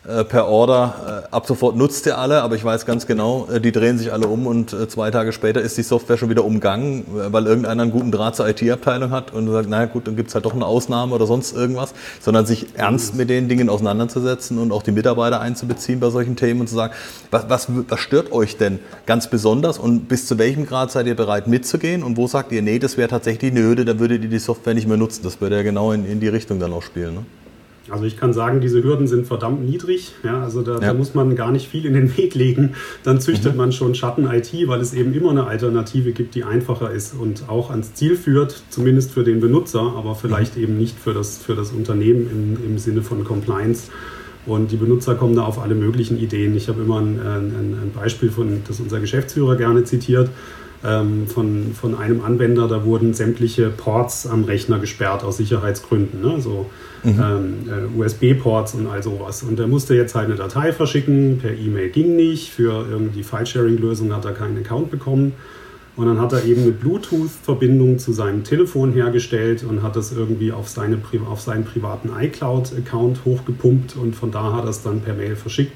[0.04, 1.24] per Order.
[1.30, 4.12] Äh, ab sofort nutzt ihr alle, aber ich weiß ganz genau, äh, die drehen sich
[4.12, 7.92] alle um und zwei Tage später ist die Software schon wieder umgangen, weil irgendeiner einen
[7.92, 10.66] guten Draht zur IT-Abteilung hat und sagt, naja gut, dann gibt es halt doch eine
[10.66, 15.40] Ausnahme oder sonst irgendwas, sondern sich ernst mit den Dingen auseinanderzusetzen und auch die Mitarbeiter
[15.40, 16.92] einzubeziehen bei solchen Themen und zu sagen,
[17.30, 21.16] was, was, was stört euch denn ganz besonders und bis zu welchem Grad seid ihr
[21.16, 24.30] bereit mitzugehen und wo sagt ihr, nee, das wäre tatsächlich eine Hürde, da würdet ihr
[24.30, 25.22] die Software nicht mehr nutzen.
[25.22, 27.14] Das würde ja genau in, in die Richtung dann auch spielen.
[27.14, 27.26] Ne?
[27.90, 30.12] Also ich kann sagen, diese Hürden sind verdammt niedrig.
[30.22, 30.80] Ja, also da, ja.
[30.80, 32.74] da muss man gar nicht viel in den Weg legen.
[33.02, 33.58] Dann züchtet mhm.
[33.58, 37.70] man schon Schatten-IT, weil es eben immer eine Alternative gibt, die einfacher ist und auch
[37.70, 40.62] ans Ziel führt, zumindest für den Benutzer, aber vielleicht mhm.
[40.62, 43.90] eben nicht für das, für das Unternehmen im, im Sinne von Compliance.
[44.46, 46.54] Und die Benutzer kommen da auf alle möglichen Ideen.
[46.54, 50.28] Ich habe immer ein, ein, ein Beispiel, von, das unser Geschäftsführer gerne zitiert
[50.84, 56.40] ähm, von, von einem Anwender, da wurden sämtliche Ports am Rechner gesperrt aus Sicherheitsgründen, ne?
[56.40, 56.66] so
[57.02, 57.20] mhm.
[57.20, 59.42] ähm, äh, USB-Ports und all sowas.
[59.42, 64.14] Und er musste jetzt halt eine Datei verschicken, per E-Mail ging nicht, für irgendwie File-Sharing-Lösung
[64.14, 65.32] hat er keinen Account bekommen.
[65.96, 70.50] Und dann hat er eben eine Bluetooth-Verbindung zu seinem Telefon hergestellt und hat das irgendwie
[70.50, 75.14] auf, seine, auf seinen privaten iCloud-Account hochgepumpt und von da hat er es dann per
[75.14, 75.72] Mail verschickt.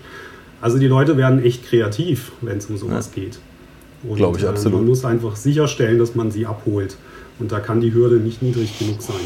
[0.61, 3.23] Also die Leute werden echt kreativ, wenn es um sowas ja.
[3.23, 3.39] geht.
[4.15, 4.81] Glaube ich äh, absolut.
[4.81, 6.97] Man muss einfach sicherstellen, dass man sie abholt.
[7.39, 9.17] Und da kann die Hürde nicht niedrig genug sein.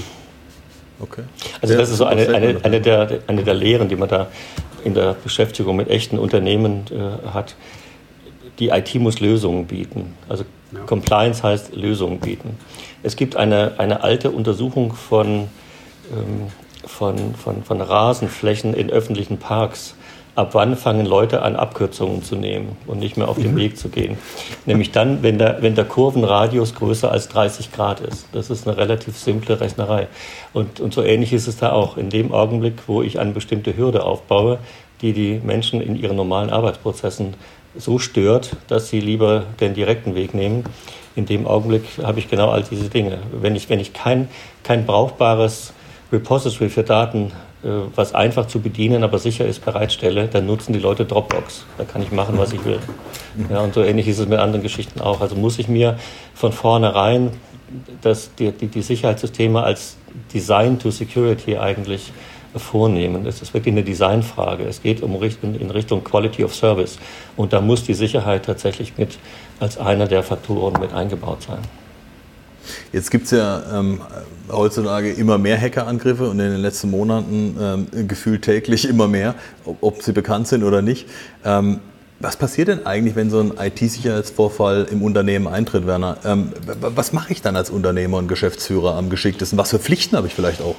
[1.01, 1.23] Okay.
[1.61, 4.29] Also das ist so eine, eine, eine, der, eine der Lehren, die man da
[4.85, 7.57] in der Beschäftigung mit echten Unternehmen äh, hat.
[8.59, 10.15] Die IT muss Lösungen bieten.
[10.29, 10.81] Also ja.
[10.81, 12.57] Compliance heißt Lösungen bieten.
[13.03, 15.49] Es gibt eine, eine alte Untersuchung von,
[16.13, 16.49] ähm,
[16.85, 19.97] von, von, von Rasenflächen in öffentlichen Parks
[20.35, 23.59] ab wann fangen Leute an, Abkürzungen zu nehmen und nicht mehr auf den mhm.
[23.59, 24.17] Weg zu gehen.
[24.65, 28.27] Nämlich dann, wenn der, wenn der Kurvenradius größer als 30 Grad ist.
[28.33, 30.09] Das ist eine relativ simple Rechnerei.
[30.53, 31.97] Und, und so ähnlich ist es da auch.
[31.97, 34.59] In dem Augenblick, wo ich eine bestimmte Hürde aufbaue,
[35.03, 37.35] die die Menschen in ihren normalen Arbeitsprozessen
[37.77, 40.65] so stört, dass sie lieber den direkten Weg nehmen,
[41.15, 43.19] in dem Augenblick habe ich genau all diese Dinge.
[43.33, 44.29] Wenn ich, wenn ich kein,
[44.63, 45.75] kein brauchbares
[46.11, 51.05] Repository für Daten was einfach zu bedienen, aber sicher ist, bereitstelle, dann nutzen die Leute
[51.05, 51.65] Dropbox.
[51.79, 52.81] Da kann ich machen, was ich will.
[53.51, 55.21] Ja, und so ähnlich ist es mit anderen Geschichten auch.
[55.21, 55.99] Also muss ich mir
[56.35, 57.31] von vornherein
[58.01, 59.97] das, die, die, die Sicherheitssysteme als
[60.35, 62.13] Design to Security eigentlich
[62.55, 63.27] vornehmen.
[63.27, 64.65] Es ist wirklich eine Designfrage.
[64.65, 66.99] Es geht um in Richtung Quality of Service.
[67.37, 69.19] Und da muss die Sicherheit tatsächlich mit
[69.61, 71.61] als einer der Faktoren mit eingebaut sein.
[72.93, 74.01] Jetzt gibt es ja ähm,
[74.51, 79.35] heutzutage immer mehr Hackerangriffe und in den letzten Monaten ähm, gefühlt täglich immer mehr,
[79.81, 81.07] ob, sie bekannt sind oder nicht.
[81.45, 81.81] Ähm,
[82.21, 86.19] was passiert denn eigentlich, wenn so ein IT-Sicherheitsvorfall im Unternehmen eintritt, Werner?
[86.25, 89.59] Ähm, was mache ich dann als Unternehmer und Geschäftsführer am geschicktesten?
[89.59, 90.77] Was für Pflichten habe ich vielleicht auch?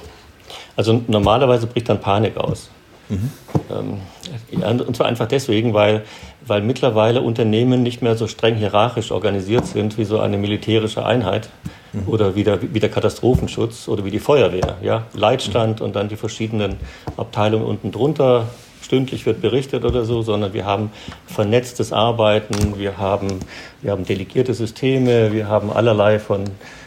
[0.76, 2.70] Also normalerweise bricht dann Panik aus.
[3.08, 4.80] Mhm.
[4.80, 6.04] und zwar einfach deswegen, weil,
[6.46, 11.48] weil mittlerweile Unternehmen nicht mehr so streng hierarchisch organisiert sind wie so eine militärische Einheit
[11.92, 12.08] mhm.
[12.08, 14.76] oder wie der, wie der Katastrophenschutz oder wie die Feuerwehr.
[14.82, 15.06] Ja?
[15.14, 15.86] Leitstand mhm.
[15.86, 16.76] und dann die verschiedenen
[17.16, 18.48] Abteilungen unten drunter.
[18.82, 20.90] Stündlich wird berichtet oder so, sondern wir haben
[21.26, 23.40] vernetztes Arbeiten, wir haben,
[23.80, 26.44] wir haben delegierte Systeme, wir haben allerlei von,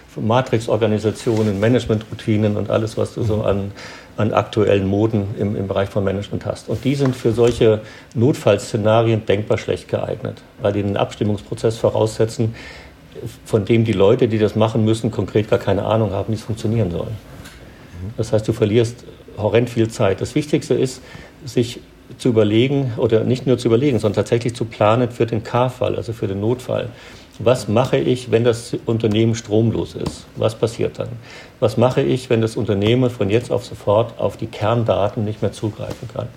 [0.08, 3.72] von Matrix-Organisationen, Managementroutinen und alles, was du so an
[4.18, 6.70] an aktuellen Moden im, im Bereich von Management hast.
[6.70, 7.82] Und die sind für solche
[8.16, 12.56] Notfallszenarien denkbar schlecht geeignet, weil die einen Abstimmungsprozess voraussetzen,
[13.46, 16.44] von dem die Leute, die das machen müssen, konkret gar keine Ahnung haben, wie es
[16.44, 17.08] funktionieren soll.
[18.16, 19.06] Das heißt, du verlierst
[19.38, 20.22] horrend viel Zeit.
[20.22, 21.02] Das Wichtigste ist,
[21.46, 21.80] sich
[22.18, 26.14] zu überlegen oder nicht nur zu überlegen, sondern tatsächlich zu planen für den K-Fall, also
[26.14, 26.90] für den Notfall.
[27.40, 30.26] Was mache ich, wenn das Unternehmen stromlos ist?
[30.36, 31.10] Was passiert dann?
[31.60, 35.52] Was mache ich, wenn das Unternehmen von jetzt auf sofort auf die Kerndaten nicht mehr
[35.52, 36.28] zugreifen kann?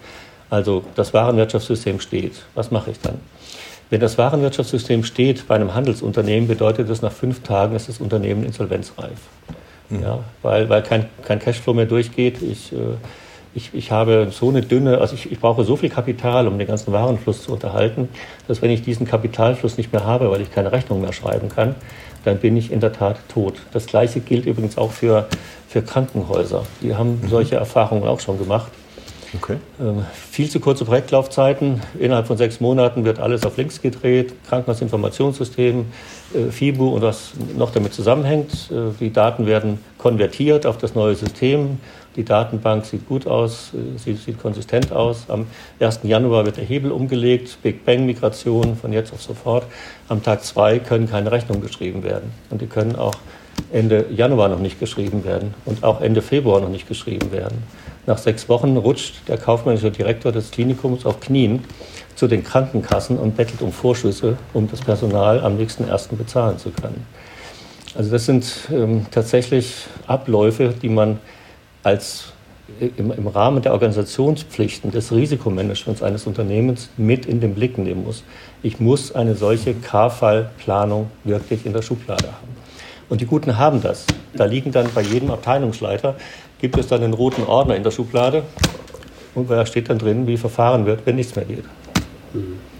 [0.50, 2.42] Also das Warenwirtschaftssystem steht.
[2.54, 3.18] Was mache ich dann?
[3.88, 8.44] Wenn das Warenwirtschaftssystem steht bei einem Handelsunternehmen, bedeutet das nach fünf Tagen ist das Unternehmen
[8.44, 9.18] insolvenzreif.
[9.88, 10.02] Mhm.
[10.02, 12.42] Ja, weil, weil kein, kein Cashflow mehr durchgeht.
[12.42, 12.76] Ich, äh,
[13.54, 16.68] ich, ich habe so eine dünne, also ich, ich brauche so viel Kapital, um den
[16.68, 18.08] ganzen Warenfluss zu unterhalten,
[18.46, 21.74] dass wenn ich diesen Kapitalfluss nicht mehr habe, weil ich keine Rechnung mehr schreiben kann,
[22.24, 23.54] dann bin ich in der Tat tot.
[23.72, 25.26] Das Gleiche gilt übrigens auch für,
[25.68, 26.64] für Krankenhäuser.
[26.82, 27.28] Die haben mhm.
[27.28, 28.70] solche Erfahrungen auch schon gemacht.
[29.34, 29.58] Okay.
[29.80, 31.80] Ähm, viel zu kurze Projektlaufzeiten.
[31.98, 34.34] Innerhalb von sechs Monaten wird alles auf links gedreht.
[34.48, 35.86] Krankenhausinformationssystem,
[36.34, 38.70] äh, FIBU und was noch damit zusammenhängt.
[38.72, 41.78] Äh, die Daten werden konvertiert auf das neue System.
[42.16, 45.24] Die Datenbank sieht gut aus, äh, sieht, sieht konsistent aus.
[45.28, 45.46] Am
[45.78, 46.00] 1.
[46.04, 49.64] Januar wird der Hebel umgelegt, Big Bang-Migration von jetzt auf sofort.
[50.08, 52.32] Am Tag 2 können keine Rechnungen geschrieben werden.
[52.50, 53.14] Und die können auch
[53.72, 57.62] Ende Januar noch nicht geschrieben werden und auch Ende Februar noch nicht geschrieben werden.
[58.06, 61.62] Nach sechs Wochen rutscht der kaufmännische Direktor des Klinikums auf Knien
[62.16, 66.70] zu den Krankenkassen und bettelt um Vorschüsse, um das Personal am nächsten ersten bezahlen zu
[66.70, 67.06] können.
[67.94, 71.18] Also das sind ähm, tatsächlich Abläufe, die man
[71.82, 72.32] als
[72.78, 78.22] im, im, Rahmen der Organisationspflichten des Risikomanagements eines Unternehmens mit in den Blick nehmen muss.
[78.62, 82.48] Ich muss eine solche K-Fall-Planung wirklich in der Schublade haben.
[83.08, 84.06] Und die Guten haben das.
[84.34, 86.14] Da liegen dann bei jedem Abteilungsleiter,
[86.60, 88.44] gibt es dann einen roten Ordner in der Schublade
[89.34, 91.64] und da steht dann drin, wie verfahren wird, wenn nichts mehr geht.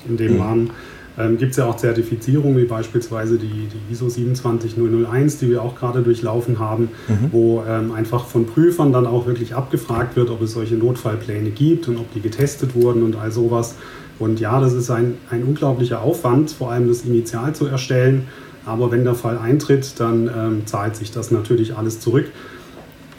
[0.06, 0.70] In dem Rahmen
[1.18, 5.74] ähm, gibt es ja auch Zertifizierungen, wie beispielsweise die, die ISO 27001, die wir auch
[5.74, 7.32] gerade durchlaufen haben, mhm.
[7.32, 11.88] wo ähm, einfach von Prüfern dann auch wirklich abgefragt wird, ob es solche Notfallpläne gibt
[11.88, 13.76] und ob die getestet wurden und all sowas.
[14.18, 18.28] Und ja, das ist ein, ein unglaublicher Aufwand, vor allem das Initial zu erstellen.
[18.66, 22.26] Aber wenn der Fall eintritt, dann ähm, zahlt sich das natürlich alles zurück.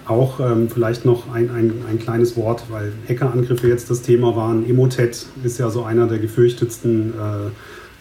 [0.07, 4.67] Auch ähm, vielleicht noch ein, ein, ein, kleines Wort, weil Hackerangriffe jetzt das Thema waren.
[4.69, 7.49] Emotet ist ja so einer der gefürchtetsten, äh,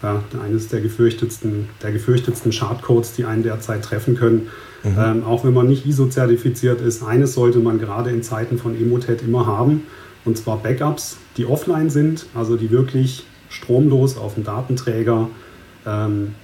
[0.01, 4.49] ja, eines der gefürchtetsten, der gefürchtetsten Schadcodes, die einen derzeit treffen können.
[4.83, 4.97] Mhm.
[4.97, 9.21] Ähm, auch wenn man nicht ISO-zertifiziert ist, eines sollte man gerade in Zeiten von Emotet
[9.21, 9.83] immer haben,
[10.25, 15.29] und zwar Backups, die offline sind, also die wirklich stromlos auf dem Datenträger
[15.85, 16.35] ähm,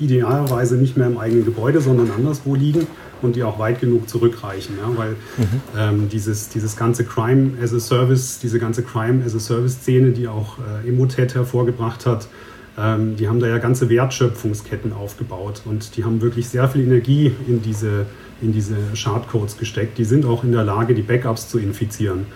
[0.00, 2.86] idealerweise nicht mehr im eigenen Gebäude, sondern anderswo liegen
[3.24, 4.76] und die auch weit genug zurückreichen.
[4.78, 4.96] Ja?
[4.96, 5.46] Weil mhm.
[5.78, 10.28] ähm, dieses, dieses ganze Crime as a Service, diese ganze Crime as a Service-Szene, die
[10.28, 12.28] auch äh, Emotet hervorgebracht hat,
[12.76, 17.32] ähm, die haben da ja ganze Wertschöpfungsketten aufgebaut und die haben wirklich sehr viel Energie
[17.46, 18.06] in diese,
[18.42, 19.98] in diese Schadcodes gesteckt.
[19.98, 22.26] Die sind auch in der Lage, die Backups zu infizieren.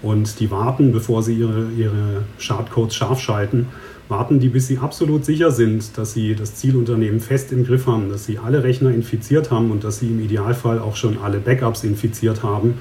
[0.00, 3.66] Und die warten, bevor sie ihre, ihre Schadcodes scharf schalten,
[4.08, 8.08] warten die, bis sie absolut sicher sind, dass sie das Zielunternehmen fest im Griff haben,
[8.08, 11.84] dass sie alle Rechner infiziert haben und dass sie im Idealfall auch schon alle Backups
[11.84, 12.74] infiziert haben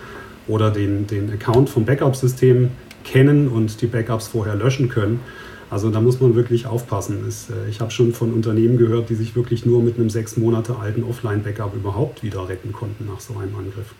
[0.47, 2.71] oder den, den Account vom Backup-System
[3.03, 5.19] kennen und die Backups vorher löschen können.
[5.69, 7.17] Also da muss man wirklich aufpassen.
[7.27, 10.77] Äh, ich habe schon von Unternehmen gehört, die sich wirklich nur mit einem sechs Monate
[10.77, 13.93] alten Offline-Backup überhaupt wieder retten konnten nach so einem Angriff.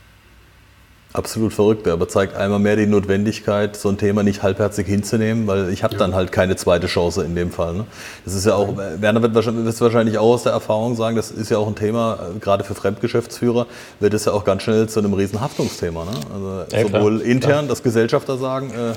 [1.14, 5.70] Absolut verrückt, aber zeigt einmal mehr die Notwendigkeit, so ein Thema nicht halbherzig hinzunehmen, weil
[5.70, 6.00] ich habe ja.
[6.00, 7.76] dann halt keine zweite Chance in dem Fall.
[7.76, 7.86] Ne?
[8.26, 11.32] Das ist ja auch, Werner wird wahrscheinlich, wird wahrscheinlich auch aus der Erfahrung sagen, das
[11.32, 13.68] ist ja auch ein Thema, äh, gerade für Fremdgeschäftsführer
[14.02, 16.04] wird es ja auch ganz schnell zu einem riesen Haftungsthema.
[16.04, 16.12] Ne?
[16.34, 17.64] Also ja, sowohl klar, intern, klar.
[17.64, 18.94] dass Gesellschafter sagen, äh,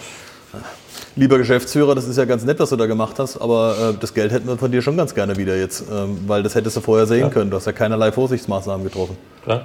[1.14, 4.14] lieber Geschäftsführer, das ist ja ganz nett, was du da gemacht hast, aber äh, das
[4.14, 6.80] Geld hätten wir von dir schon ganz gerne wieder jetzt, ähm, weil das hättest du
[6.80, 7.28] vorher sehen ja.
[7.28, 7.50] können.
[7.50, 9.16] Du hast ja keinerlei Vorsichtsmaßnahmen getroffen.
[9.44, 9.64] Klar.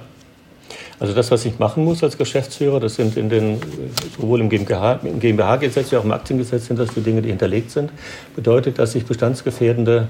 [0.98, 3.60] Also das, was ich machen muss als Geschäftsführer, das sind in den,
[4.18, 7.70] sowohl im GmbH-Gesetz im GmbH wie auch im Aktiengesetz sind das die Dinge, die hinterlegt
[7.70, 7.90] sind,
[8.34, 10.08] bedeutet, dass ich bestandsgefährdende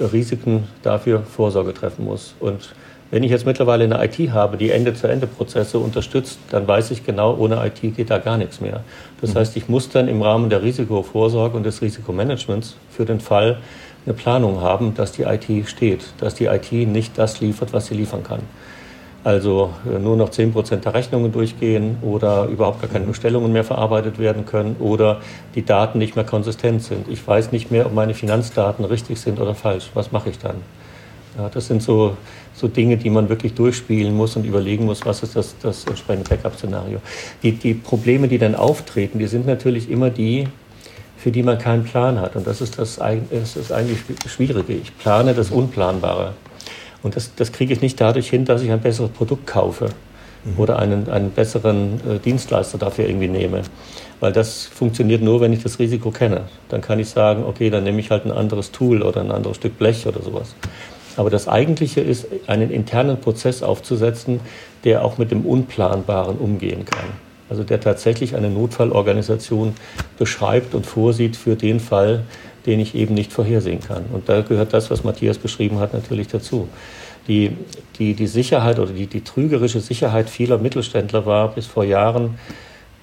[0.00, 2.34] Risiken dafür Vorsorge treffen muss.
[2.38, 2.72] Und
[3.10, 7.66] wenn ich jetzt mittlerweile eine IT habe, die Ende-zu-Ende-Prozesse unterstützt, dann weiß ich genau, ohne
[7.66, 8.84] IT geht da gar nichts mehr.
[9.20, 9.38] Das mhm.
[9.38, 13.58] heißt, ich muss dann im Rahmen der Risikovorsorge und des Risikomanagements für den Fall
[14.04, 17.94] eine Planung haben, dass die IT steht, dass die IT nicht das liefert, was sie
[17.94, 18.40] liefern kann
[19.28, 23.62] also äh, nur noch 10 Prozent der Rechnungen durchgehen oder überhaupt gar keine Bestellungen mehr
[23.62, 25.20] verarbeitet werden können oder
[25.54, 27.08] die Daten nicht mehr konsistent sind.
[27.08, 29.90] Ich weiß nicht mehr, ob meine Finanzdaten richtig sind oder falsch.
[29.92, 30.56] Was mache ich dann?
[31.36, 32.16] Ja, das sind so,
[32.54, 36.26] so Dinge, die man wirklich durchspielen muss und überlegen muss, was ist das, das entsprechende
[36.26, 37.02] Backup-Szenario.
[37.42, 40.48] Die, die Probleme, die dann auftreten, die sind natürlich immer die,
[41.18, 42.34] für die man keinen Plan hat.
[42.34, 44.72] Und das ist das, das ist eigentlich Schwierige.
[44.72, 46.32] Ich plane das Unplanbare.
[47.02, 49.90] Und das, das kriege ich nicht dadurch hin, dass ich ein besseres Produkt kaufe
[50.44, 50.58] mhm.
[50.58, 53.62] oder einen, einen besseren äh, Dienstleister dafür irgendwie nehme.
[54.20, 56.42] Weil das funktioniert nur, wenn ich das Risiko kenne.
[56.68, 59.56] Dann kann ich sagen, okay, dann nehme ich halt ein anderes Tool oder ein anderes
[59.56, 60.54] Stück Blech oder sowas.
[61.16, 64.40] Aber das Eigentliche ist, einen internen Prozess aufzusetzen,
[64.84, 67.06] der auch mit dem Unplanbaren umgehen kann.
[67.50, 69.74] Also der tatsächlich eine Notfallorganisation
[70.18, 72.24] beschreibt und vorsieht für den Fall,
[72.68, 74.04] den ich eben nicht vorhersehen kann.
[74.12, 76.68] Und da gehört das, was Matthias beschrieben hat, natürlich dazu.
[77.26, 77.56] Die,
[77.98, 82.38] die, die Sicherheit oder die, die trügerische Sicherheit vieler Mittelständler war bis vor Jahren,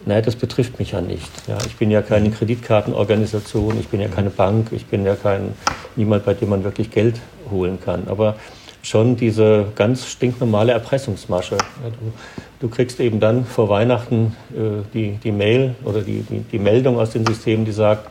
[0.05, 1.31] nein, das betrifft mich ja nicht.
[1.47, 5.53] Ja, ich bin ja keine Kreditkartenorganisation, ich bin ja keine Bank, ich bin ja kein,
[5.95, 8.03] niemand, bei dem man wirklich Geld holen kann.
[8.07, 8.35] Aber
[8.83, 11.55] schon diese ganz stinknormale Erpressungsmasche.
[11.55, 12.13] Ja, du,
[12.59, 16.99] du, kriegst eben dann vor Weihnachten äh, die, die Mail oder die, die, die Meldung
[16.99, 18.07] aus den Systemen, die sagt,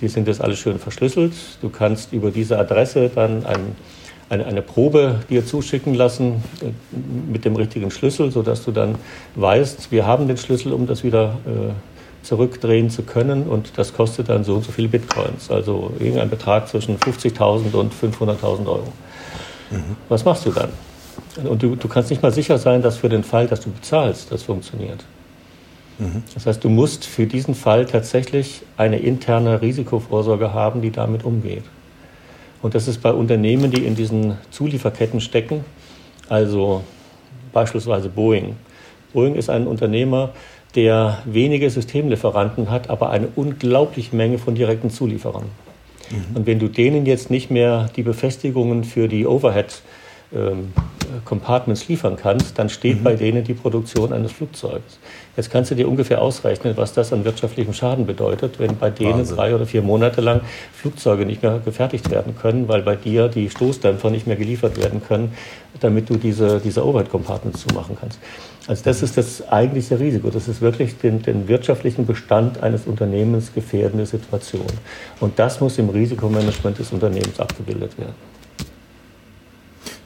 [0.00, 1.32] die sind jetzt alle schön verschlüsselt.
[1.60, 3.76] Du kannst über diese Adresse dann ein,
[4.28, 6.66] eine, eine, Probe dir zuschicken lassen äh,
[7.30, 8.96] mit dem richtigen Schlüssel, sodass du dann
[9.34, 13.44] weißt, wir haben den Schlüssel, um das wieder äh, zurückdrehen zu können.
[13.44, 17.92] Und das kostet dann so und so viele Bitcoins, also irgendein Betrag zwischen 50.000 und
[17.92, 18.92] 500.000 Euro.
[19.70, 19.96] Mhm.
[20.08, 20.70] Was machst du dann?
[21.44, 24.30] Und du, du kannst nicht mal sicher sein, dass für den Fall, dass du bezahlst,
[24.30, 25.04] das funktioniert.
[26.34, 31.62] Das heißt, du musst für diesen Fall tatsächlich eine interne Risikovorsorge haben, die damit umgeht.
[32.62, 35.64] Und das ist bei Unternehmen, die in diesen Zulieferketten stecken,
[36.28, 36.82] also
[37.52, 38.56] beispielsweise Boeing.
[39.12, 40.30] Boeing ist ein Unternehmer,
[40.74, 45.44] der wenige Systemlieferanten hat, aber eine unglaubliche Menge von direkten Zulieferern.
[46.10, 46.36] Mhm.
[46.36, 49.82] Und wenn du denen jetzt nicht mehr die Befestigungen für die Overhead
[50.34, 50.72] ähm,
[51.24, 53.04] Compartments liefern kannst, dann steht mhm.
[53.04, 54.98] bei denen die Produktion eines Flugzeugs.
[55.36, 59.18] Jetzt kannst du dir ungefähr ausrechnen, was das an wirtschaftlichem Schaden bedeutet, wenn bei denen
[59.18, 59.36] Wahnsinn.
[59.36, 60.42] drei oder vier Monate lang
[60.72, 65.02] Flugzeuge nicht mehr gefertigt werden können, weil bei dir die Stoßdämpfer nicht mehr geliefert werden
[65.02, 65.32] können,
[65.80, 68.18] damit du diese, diese Overhead-Compartments zumachen kannst.
[68.66, 70.30] Also das ist das eigentliche Risiko.
[70.30, 74.66] Das ist wirklich den, den wirtschaftlichen Bestand eines Unternehmens gefährdende Situation.
[75.20, 78.14] Und das muss im Risikomanagement des Unternehmens abgebildet werden.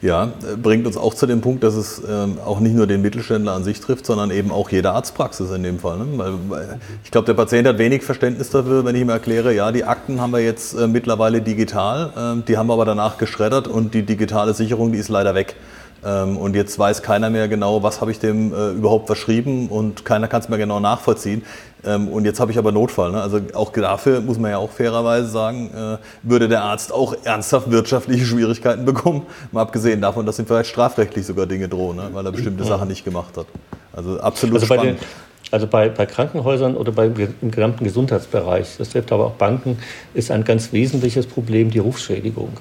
[0.01, 0.31] Ja,
[0.63, 3.65] bringt uns auch zu dem Punkt, dass es ähm, auch nicht nur den Mittelständler an
[3.65, 5.97] sich trifft, sondern eben auch jede Arztpraxis in dem Fall.
[5.97, 6.05] Ne?
[6.15, 9.73] Weil, weil ich glaube, der Patient hat wenig Verständnis dafür, wenn ich ihm erkläre, ja,
[9.73, 13.67] die Akten haben wir jetzt äh, mittlerweile digital, äh, die haben wir aber danach geschreddert
[13.67, 15.57] und die digitale Sicherung, die ist leider weg.
[16.05, 20.05] Ähm, und jetzt weiß keiner mehr genau, was habe ich dem äh, überhaupt verschrieben und
[20.05, 21.43] keiner kann es mehr genau nachvollziehen.
[21.85, 23.11] Ähm, und jetzt habe ich aber Notfall.
[23.11, 23.21] Ne?
[23.21, 27.71] Also auch dafür muss man ja auch fairerweise sagen, äh, würde der Arzt auch ernsthaft
[27.71, 29.25] wirtschaftliche Schwierigkeiten bekommen.
[29.51, 32.09] Mal abgesehen davon, dass ihm vielleicht strafrechtlich sogar Dinge drohen, ne?
[32.11, 33.47] weil er bestimmte Sachen nicht gemacht hat.
[33.93, 34.99] Also absolut also spannend.
[34.99, 35.07] Den,
[35.51, 37.05] also bei, bei, Krankenhäusern oder bei,
[37.41, 39.79] im gesamten Gesundheitsbereich, das trifft aber auch Banken,
[40.13, 42.51] ist ein ganz wesentliches Problem die Rufschädigung.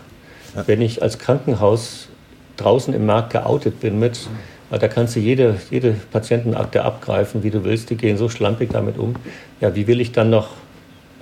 [0.55, 0.67] Ja.
[0.67, 2.09] Wenn ich als Krankenhaus
[2.57, 4.21] draußen im Markt geoutet bin mit,
[4.71, 8.99] da kannst du jede, jede Patientenakte abgreifen, wie du willst, die gehen so schlampig damit
[8.99, 9.15] um.
[9.61, 10.51] Ja, wie will ich dann noch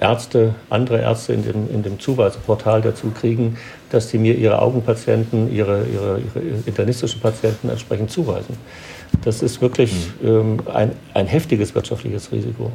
[0.01, 3.57] Ärzte, andere Ärzte in dem, in dem Zuweiseportal dazu kriegen,
[3.90, 8.57] dass sie mir ihre Augenpatienten, ihre, ihre, ihre internistischen Patienten entsprechend zuweisen.
[9.24, 10.28] Das ist wirklich mhm.
[10.28, 12.70] ähm, ein, ein heftiges wirtschaftliches Risiko.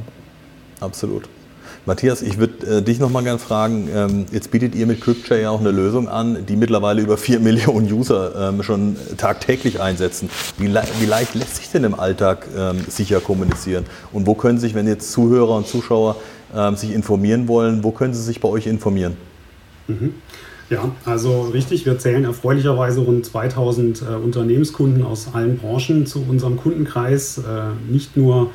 [0.80, 1.30] Absolut.
[1.86, 5.42] Matthias, ich würde äh, dich noch mal gerne fragen, ähm, jetzt bietet ihr mit CryptShare
[5.42, 10.30] ja auch eine Lösung an, die mittlerweile über 4 Millionen User ähm, schon tagtäglich einsetzen.
[10.58, 13.86] Wie, le wie, leicht lässt sich denn im Alltag ähm, sicher kommunizieren?
[14.14, 16.18] Und wo können sich, wenn jetzt Zuhörer und Zuschauer
[16.56, 19.18] ähm, sich informieren wollen, wo können sie sich bei euch informieren?
[19.88, 20.14] Mhm.
[20.70, 26.58] Ja, also richtig, wir zählen erfreulicherweise rund 2000 äh, Unternehmenskunden aus allen Branchen zu unserem
[26.58, 28.52] Kundenkreis, äh, nicht nur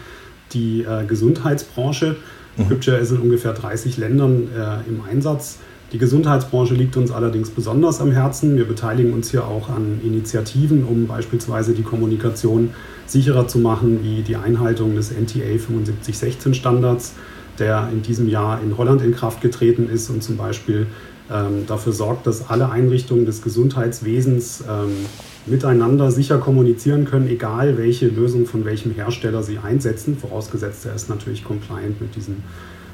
[0.53, 2.17] die äh, Gesundheitsbranche,
[2.57, 2.79] Mhm.
[3.01, 5.59] Ist in ungefähr 30 Ländern äh, im Einsatz.
[5.93, 8.57] Die Gesundheitsbranche liegt uns allerdings besonders am Herzen.
[8.57, 12.71] Wir beteiligen uns hier auch an Initiativen, um beispielsweise die Kommunikation
[13.07, 17.15] sicherer zu machen, wie die Einhaltung des NTA 7516 Standards,
[17.61, 20.89] der in diesem Jahr in Holland in Kraft getreten ist und zum Beispiel
[21.31, 25.07] ähm, dafür sorgt, dass alle Einrichtungen des Gesundheitswesens ähm,
[25.47, 31.09] miteinander sicher kommunizieren können, egal welche Lösung von welchem Hersteller sie einsetzen, vorausgesetzt er ist
[31.09, 32.37] natürlich compliant mit diesem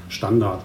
[0.09, 0.63] Standard.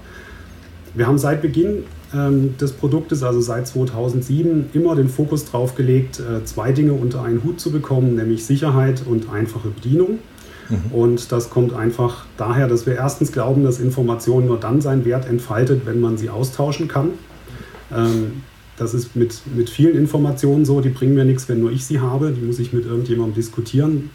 [0.95, 1.85] Wir haben seit Beginn
[2.15, 7.23] ähm, des Produktes, also seit 2007, immer den Fokus darauf gelegt, äh, zwei Dinge unter
[7.23, 10.19] einen Hut zu bekommen, nämlich Sicherheit und einfache Bedienung.
[10.69, 10.93] Mhm.
[10.93, 15.29] Und das kommt einfach daher, dass wir erstens glauben, dass Information nur dann seinen Wert
[15.29, 17.11] entfaltet, wenn man sie austauschen kann.
[17.95, 18.43] Ähm,
[18.79, 22.01] das ist mit, mit vielen Informationen so, die bringen mir nichts, wenn nur ich sie
[22.01, 22.31] habe.
[22.31, 24.11] Die muss ich mit irgendjemandem diskutieren.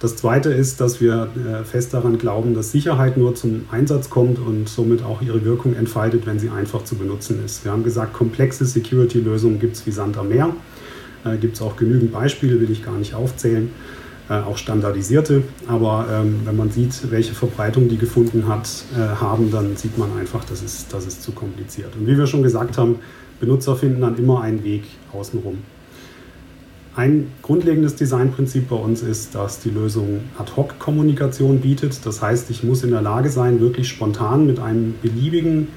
[0.00, 4.38] Das Zweite ist, dass wir äh, fest daran glauben, dass Sicherheit nur zum Einsatz kommt
[4.38, 7.64] und somit auch ihre Wirkung entfaltet, wenn sie einfach zu benutzen ist.
[7.64, 10.50] Wir haben gesagt, komplexe Security-Lösungen gibt es wie Sand am Meer.
[11.24, 13.70] Äh, gibt es auch genügend Beispiele, will ich gar nicht aufzählen.
[14.28, 15.42] Äh, auch standardisierte.
[15.68, 20.16] Aber ähm, wenn man sieht, welche Verbreitung die gefunden hat, äh, haben, dann sieht man
[20.18, 21.94] einfach, das ist, das ist zu kompliziert.
[21.94, 22.96] Und wie wir schon gesagt haben,
[23.40, 25.58] Benutzer finden dann immer einen Weg außenrum.
[26.96, 32.06] Ein grundlegendes Designprinzip bei uns ist, dass die Lösung Ad-Hoc-Kommunikation bietet.
[32.06, 35.68] Das heißt, ich muss in der Lage sein, wirklich spontan mit einem beliebigen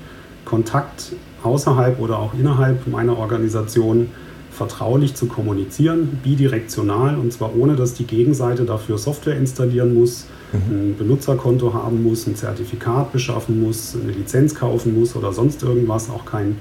[0.46, 4.10] Kontakt außerhalb oder auch innerhalb meiner Organisation
[4.52, 10.60] vertraulich zu kommunizieren, bidirektional und zwar ohne, dass die Gegenseite dafür Software installieren muss, mhm.
[10.72, 16.10] ein Benutzerkonto haben muss, ein Zertifikat beschaffen muss, eine Lizenz kaufen muss oder sonst irgendwas,
[16.10, 16.58] auch kein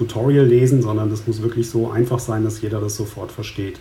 [0.00, 3.78] Tutorial lesen, sondern das muss wirklich so einfach sein, dass jeder das sofort versteht.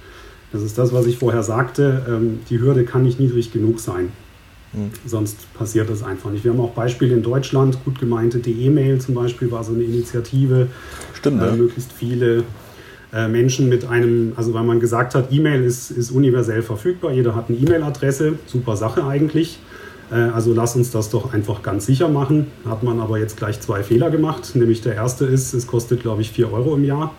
[0.51, 2.05] Das ist das, was ich vorher sagte.
[2.09, 4.11] Ähm, die Hürde kann nicht niedrig genug sein.
[4.73, 4.91] Mhm.
[5.05, 6.43] Sonst passiert das einfach nicht.
[6.43, 10.67] Wir haben auch Beispiele in Deutschland, gut gemeinte E-Mail zum Beispiel war so eine Initiative.
[11.13, 12.43] Stimmt, äh, Möglichst viele
[13.13, 17.33] äh, Menschen mit einem, also weil man gesagt hat, E-Mail ist, ist universell verfügbar, jeder
[17.33, 19.59] hat eine E-Mail-Adresse, super Sache eigentlich.
[20.11, 22.47] Äh, also lass uns das doch einfach ganz sicher machen.
[22.65, 24.55] Hat man aber jetzt gleich zwei Fehler gemacht.
[24.55, 27.13] Nämlich der erste ist, es kostet, glaube ich, 4 Euro im Jahr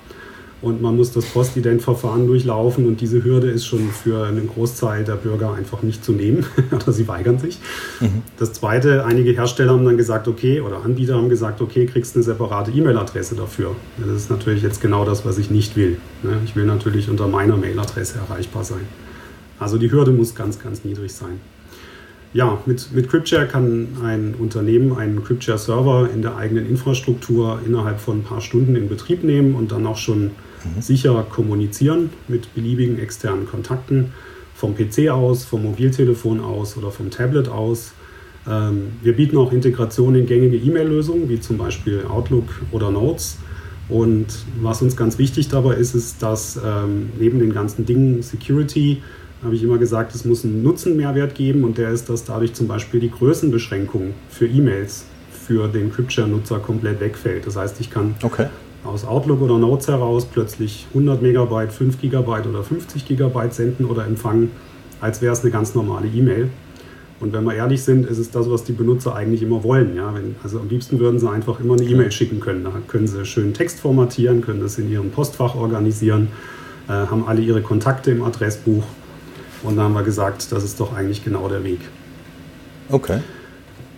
[0.63, 5.15] und man muss das Postident-Verfahren durchlaufen und diese Hürde ist schon für einen Großteil der
[5.15, 7.59] Bürger einfach nicht zu nehmen oder sie weigern sich.
[8.01, 8.23] Mhm.
[8.39, 12.23] Das zweite, einige Hersteller haben dann gesagt, okay, oder Anbieter haben gesagt, okay, kriegst eine
[12.23, 13.75] separate E-Mail-Adresse dafür.
[13.99, 15.97] Das ist natürlich jetzt genau das, was ich nicht will.
[16.23, 16.41] Ne?
[16.45, 18.87] Ich will natürlich unter meiner Mail-Adresse erreichbar sein.
[19.59, 21.41] Also die Hürde muss ganz, ganz niedrig sein.
[22.33, 28.19] Ja, mit, mit CryptShare kann ein Unternehmen einen CryptShare-Server in der eigenen Infrastruktur innerhalb von
[28.19, 30.81] ein paar Stunden in Betrieb nehmen und dann auch schon mhm.
[30.81, 34.13] sicher kommunizieren mit beliebigen externen Kontakten
[34.55, 37.95] vom PC aus, vom Mobiltelefon aus oder vom Tablet aus.
[38.49, 43.39] Ähm, wir bieten auch Integration in gängige E-Mail-Lösungen, wie zum Beispiel Outlook oder Notes.
[43.89, 44.27] Und
[44.63, 49.03] was uns ganz wichtig dabei ist, ist, dass ähm, neben den ganzen Dingen Security,
[49.43, 52.69] habe ich immer gesagt, es muss einen Nutzenmehrwert geben und der ist, dass dadurch zum
[52.69, 57.47] Beispiel die Größenbeschränkung für E-Mails für den CryptShare-Nutzer komplett wegfällt.
[57.47, 58.47] Das heißt, ich kann okay
[58.85, 64.07] aus Outlook oder Notes heraus plötzlich 100 Megabyte, 5 Gigabyte oder 50 Gigabyte senden oder
[64.07, 64.51] empfangen,
[65.01, 66.49] als wäre es eine ganz normale E-Mail.
[67.21, 69.95] Und wenn wir ehrlich sind, ist es das, was die Benutzer eigentlich immer wollen.
[69.95, 70.15] Ja?
[70.15, 72.65] Wenn, also am liebsten würden sie einfach immer eine E-Mail schicken können.
[72.65, 76.29] Da können sie schön Text formatieren, können das in ihrem Postfach organisieren,
[76.89, 78.85] äh, haben alle ihre Kontakte im Adressbuch.
[79.63, 81.81] Und da haben wir gesagt, das ist doch eigentlich genau der Weg.
[82.89, 83.21] Okay.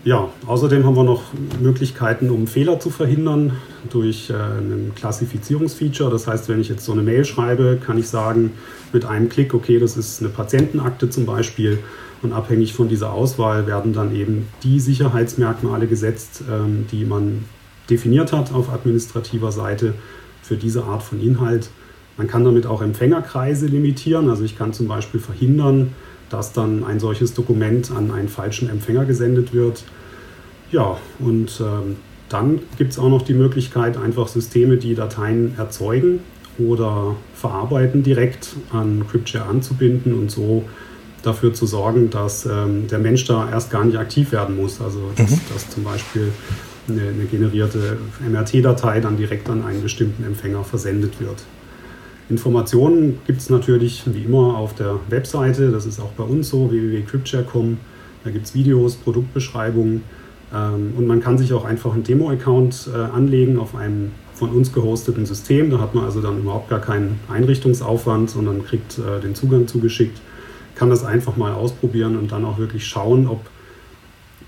[0.04, 1.22] Ja, außerdem haben wir noch
[1.60, 3.52] Möglichkeiten, um Fehler zu verhindern
[3.88, 6.10] durch äh, ein Klassifizierungsfeature.
[6.10, 8.50] Das heißt, wenn ich jetzt so eine Mail schreibe, kann ich sagen
[8.92, 11.78] mit einem Klick, okay, das ist eine Patientenakte zum Beispiel.
[12.20, 17.44] Und abhängig von dieser Auswahl werden dann eben die Sicherheitsmerkmale gesetzt, ähm, die man
[17.88, 19.94] definiert hat auf administrativer Seite
[20.42, 21.70] für diese Art von Inhalt.
[22.16, 24.28] Man kann damit auch Empfängerkreise limitieren.
[24.28, 25.94] Also ich kann zum Beispiel verhindern,
[26.30, 29.84] dass dann ein solches Dokument an einen falschen Empfänger gesendet wird.
[30.70, 31.96] Ja, und ähm,
[32.28, 36.20] dann gibt es auch noch die Möglichkeit, einfach Systeme, die Dateien erzeugen
[36.58, 40.64] oder verarbeiten, direkt an CryptShare anzubinden und so
[41.22, 44.80] dafür zu sorgen, dass ähm, der Mensch da erst gar nicht aktiv werden muss.
[44.80, 45.40] Also dass, mhm.
[45.52, 46.32] dass zum Beispiel
[46.88, 51.44] eine, eine generierte MRT-Datei dann direkt an einen bestimmten Empfänger versendet wird.
[52.28, 56.70] Informationen gibt es natürlich wie immer auf der Webseite, das ist auch bei uns so,
[56.70, 57.78] www.cryptshare.com.
[58.24, 60.02] Da gibt es Videos, Produktbeschreibungen
[60.54, 64.72] ähm, und man kann sich auch einfach einen Demo-Account äh, anlegen auf einem von uns
[64.72, 65.70] gehosteten System.
[65.70, 70.20] Da hat man also dann überhaupt gar keinen Einrichtungsaufwand, sondern kriegt äh, den Zugang zugeschickt,
[70.74, 73.40] kann das einfach mal ausprobieren und dann auch wirklich schauen, ob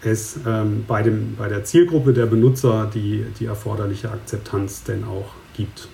[0.02, 5.30] es ähm, bei, dem, bei der Zielgruppe der Benutzer die, die erforderliche Akzeptanz denn auch
[5.56, 5.88] gibt.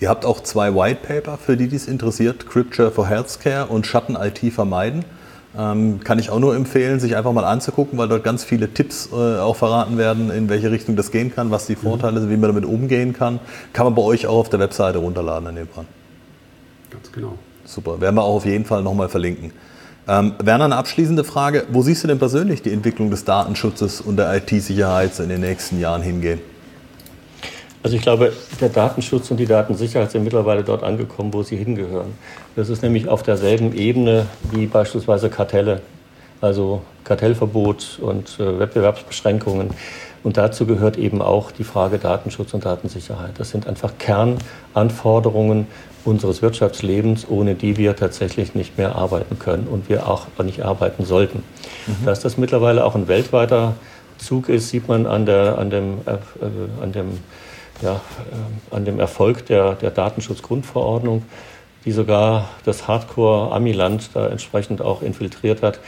[0.00, 4.52] Ihr habt auch zwei White Paper, für die dies interessiert, Crypture for Healthcare und Schatten-IT
[4.52, 5.04] vermeiden.
[5.58, 9.08] Ähm, kann ich auch nur empfehlen, sich einfach mal anzugucken, weil dort ganz viele Tipps
[9.10, 12.36] äh, auch verraten werden, in welche Richtung das gehen kann, was die Vorteile sind, wie
[12.36, 13.40] man damit umgehen kann.
[13.72, 15.86] Kann man bei euch auch auf der Webseite runterladen in dem Fall.
[16.90, 17.38] Ganz genau.
[17.64, 19.52] Super, werden wir auch auf jeden Fall nochmal verlinken.
[20.08, 21.64] Ähm, Werner, eine abschließende Frage.
[21.70, 25.80] Wo siehst du denn persönlich die Entwicklung des Datenschutzes und der IT-Sicherheit in den nächsten
[25.80, 26.40] Jahren hingehen?
[27.86, 32.14] Also ich glaube, der Datenschutz und die Datensicherheit sind mittlerweile dort angekommen, wo sie hingehören.
[32.56, 35.82] Das ist nämlich auf derselben Ebene wie beispielsweise Kartelle.
[36.40, 39.70] also Kartellverbot und äh, Wettbewerbsbeschränkungen.
[40.24, 43.34] Und dazu gehört eben auch die Frage Datenschutz und Datensicherheit.
[43.38, 45.68] Das sind einfach Kernanforderungen
[46.04, 51.04] unseres Wirtschaftslebens, ohne die wir tatsächlich nicht mehr arbeiten können und wir auch nicht arbeiten
[51.04, 51.44] sollten.
[51.86, 52.04] Mhm.
[52.04, 53.76] Dass das mittlerweile auch ein weltweiter
[54.18, 57.20] Zug ist, sieht man an, der, an, dem, äh, an, dem,
[57.82, 61.22] ja, äh, an dem Erfolg der, der Datenschutzgrundverordnung,
[61.84, 65.78] die sogar das Hardcore-Amiland da entsprechend auch infiltriert hat.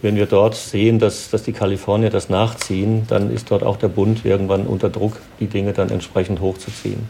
[0.00, 3.88] Wenn wir dort sehen, dass, dass die Kalifornier das nachziehen, dann ist dort auch der
[3.88, 7.08] Bund irgendwann unter Druck, die Dinge dann entsprechend hochzuziehen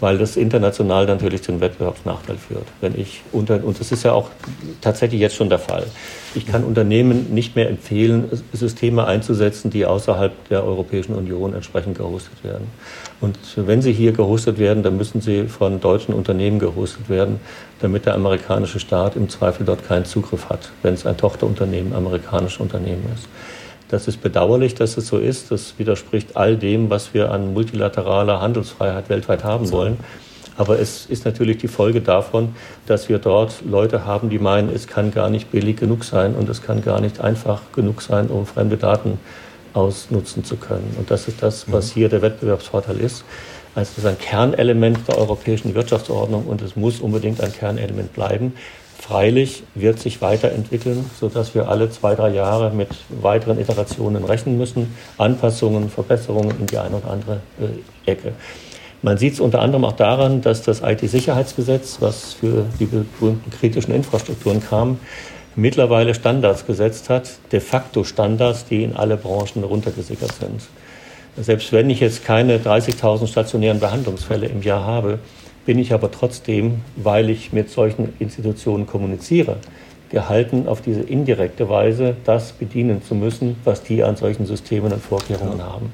[0.00, 2.66] weil das international natürlich zu einem Wettbewerbsnachteil führt.
[2.80, 4.30] Wenn ich unter, und das ist ja auch
[4.80, 5.86] tatsächlich jetzt schon der Fall.
[6.34, 12.44] Ich kann Unternehmen nicht mehr empfehlen, Systeme einzusetzen, die außerhalb der Europäischen Union entsprechend gehostet
[12.44, 12.66] werden.
[13.20, 17.40] Und wenn sie hier gehostet werden, dann müssen sie von deutschen Unternehmen gehostet werden,
[17.80, 22.60] damit der amerikanische Staat im Zweifel dort keinen Zugriff hat, wenn es ein Tochterunternehmen amerikanischer
[22.60, 23.26] Unternehmen ist.
[23.88, 25.50] Das ist bedauerlich, dass es so ist.
[25.50, 29.98] Das widerspricht all dem, was wir an multilateraler Handelsfreiheit weltweit haben wollen.
[30.58, 32.54] Aber es ist natürlich die Folge davon,
[32.86, 36.48] dass wir dort Leute haben, die meinen, es kann gar nicht billig genug sein und
[36.48, 39.18] es kann gar nicht einfach genug sein, um fremde Daten
[39.76, 40.96] ausnutzen zu können.
[40.98, 41.94] Und das ist das, was mhm.
[41.94, 43.24] hier der Wettbewerbsvorteil ist.
[43.74, 48.54] Also es ist ein Kernelement der europäischen Wirtschaftsordnung und es muss unbedingt ein Kernelement bleiben.
[48.98, 52.88] Freilich wird sich weiterentwickeln, sodass wir alle zwei, drei Jahre mit
[53.20, 58.32] weiteren Iterationen rechnen müssen, Anpassungen, Verbesserungen in die eine oder andere äh, Ecke.
[59.02, 63.94] Man sieht es unter anderem auch daran, dass das IT-Sicherheitsgesetz, was für die berühmten kritischen
[63.94, 64.98] Infrastrukturen kam,
[65.56, 70.62] mittlerweile Standards gesetzt hat, de facto Standards, die in alle Branchen runtergesickert sind.
[71.38, 75.18] Selbst wenn ich jetzt keine 30.000 stationären Behandlungsfälle im Jahr habe,
[75.66, 79.56] bin ich aber trotzdem, weil ich mit solchen Institutionen kommuniziere,
[80.10, 85.02] gehalten, auf diese indirekte Weise das bedienen zu müssen, was die an solchen Systemen und
[85.02, 85.64] Vorkehrungen ja.
[85.64, 85.92] haben.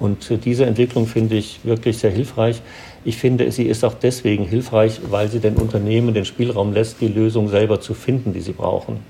[0.00, 2.62] Und diese Entwicklung finde ich wirklich sehr hilfreich.
[3.06, 7.08] Ich finde, sie ist auch deswegen hilfreich, weil sie den Unternehmen den Spielraum lässt, die
[7.08, 9.00] Lösung selber zu finden, die sie brauchen.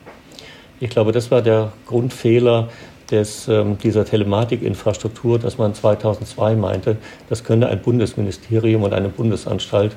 [0.81, 2.69] Ich glaube, das war der Grundfehler
[3.11, 6.97] des, ähm, dieser Telematikinfrastruktur, dass man 2002 meinte,
[7.29, 9.97] das könne ein Bundesministerium und eine Bundesanstalt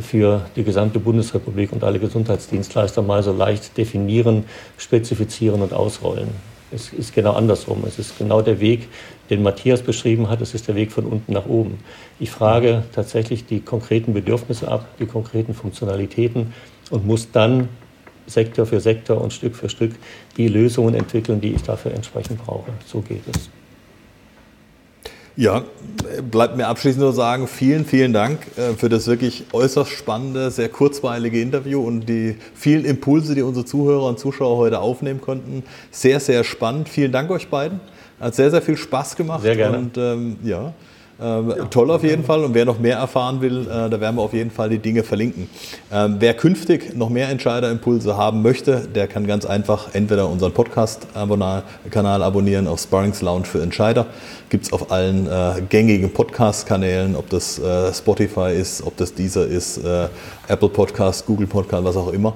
[0.00, 4.44] für die gesamte Bundesrepublik und alle Gesundheitsdienstleister mal so leicht definieren,
[4.78, 6.28] spezifizieren und ausrollen.
[6.74, 7.82] Es ist genau andersrum.
[7.86, 8.88] Es ist genau der Weg,
[9.32, 10.42] den Matthias beschrieben hat.
[10.42, 11.78] Es ist der Weg von unten nach oben.
[12.20, 16.52] Ich frage tatsächlich die konkreten Bedürfnisse ab, die konkreten Funktionalitäten
[16.90, 17.68] und muss dann
[18.26, 19.92] Sektor für Sektor und Stück für Stück
[20.36, 22.70] die Lösungen entwickeln, die ich dafür entsprechend brauche.
[22.86, 23.48] So geht es.
[25.34, 25.64] Ja,
[26.30, 30.68] bleibt mir abschließend nur sagen, vielen, vielen Dank äh, für das wirklich äußerst spannende, sehr
[30.68, 35.62] kurzweilige Interview und die vielen Impulse, die unsere Zuhörer und Zuschauer heute aufnehmen konnten.
[35.90, 36.90] Sehr, sehr spannend.
[36.90, 37.80] Vielen Dank euch beiden.
[38.22, 39.42] Hat sehr, sehr viel Spaß gemacht.
[39.42, 39.78] Sehr gerne.
[39.78, 40.72] Und ähm, ja,
[41.20, 42.44] ähm, ja, toll auf jeden Fall.
[42.44, 45.02] Und wer noch mehr erfahren will, äh, da werden wir auf jeden Fall die Dinge
[45.02, 45.48] verlinken.
[45.92, 52.22] Ähm, wer künftig noch mehr Entscheiderimpulse haben möchte, der kann ganz einfach entweder unseren Podcast-Kanal
[52.22, 54.06] abonnieren auf Sparrings Lounge für Entscheider.
[54.48, 59.46] Gibt es auf allen äh, gängigen Podcast-Kanälen, ob das äh, Spotify ist, ob das Deezer
[59.46, 60.08] ist, äh,
[60.48, 62.34] Apple Podcast, Google Podcast, was auch immer.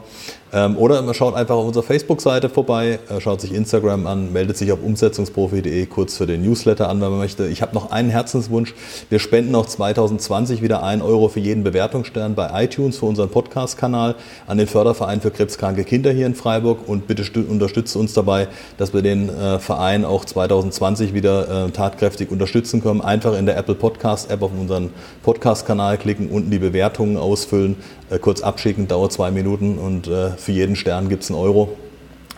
[0.52, 4.56] Ähm, oder man schaut einfach auf unserer Facebook-Seite vorbei, äh, schaut sich Instagram an, meldet
[4.56, 7.48] sich auf umsetzungsprofi.de kurz für den Newsletter an, wenn man möchte.
[7.48, 8.74] Ich habe noch einen Herzenswunsch.
[9.10, 14.14] Wir spenden auch 2020 wieder 1 Euro für jeden Bewertungsstern bei iTunes für unseren Podcast-Kanal
[14.46, 18.46] an den Förderverein für krebskranke Kinder hier in Freiburg und bitte unterstützt uns dabei,
[18.78, 23.00] dass wir den äh, Verein auch 2020 wieder äh, tatkräftig unterstützen können.
[23.00, 24.90] Einfach in der Apple Podcast-App auf unseren
[25.24, 27.76] Podcast-Kanal klicken, unten die Bewertungen ausfüllen
[28.10, 31.70] äh, kurz abschicken, dauert zwei Minuten und äh, für jeden Stern gibt es einen Euro.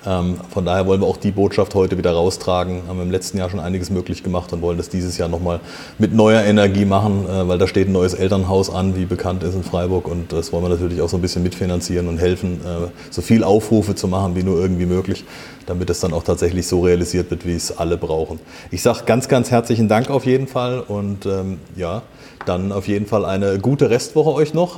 [0.07, 2.83] Ähm, von daher wollen wir auch die Botschaft heute wieder raustragen.
[2.89, 5.61] Haben wir im letzten Jahr schon einiges möglich gemacht und wollen das dieses Jahr nochmal
[5.99, 9.55] mit neuer Energie machen, äh, weil da steht ein neues Elternhaus an, wie bekannt ist
[9.55, 10.09] in Freiburg.
[10.09, 12.61] Und das wollen wir natürlich auch so ein bisschen mitfinanzieren und helfen,
[13.11, 15.25] so viel Aufrufe zu machen, wie nur irgendwie möglich,
[15.66, 18.41] damit es dann auch tatsächlich so realisiert wird, wie es alle brauchen.
[18.71, 22.03] Ich sage ganz, ganz herzlichen Dank auf jeden Fall und ähm, ja,
[22.47, 24.77] dann auf jeden Fall eine gute Restwoche euch noch.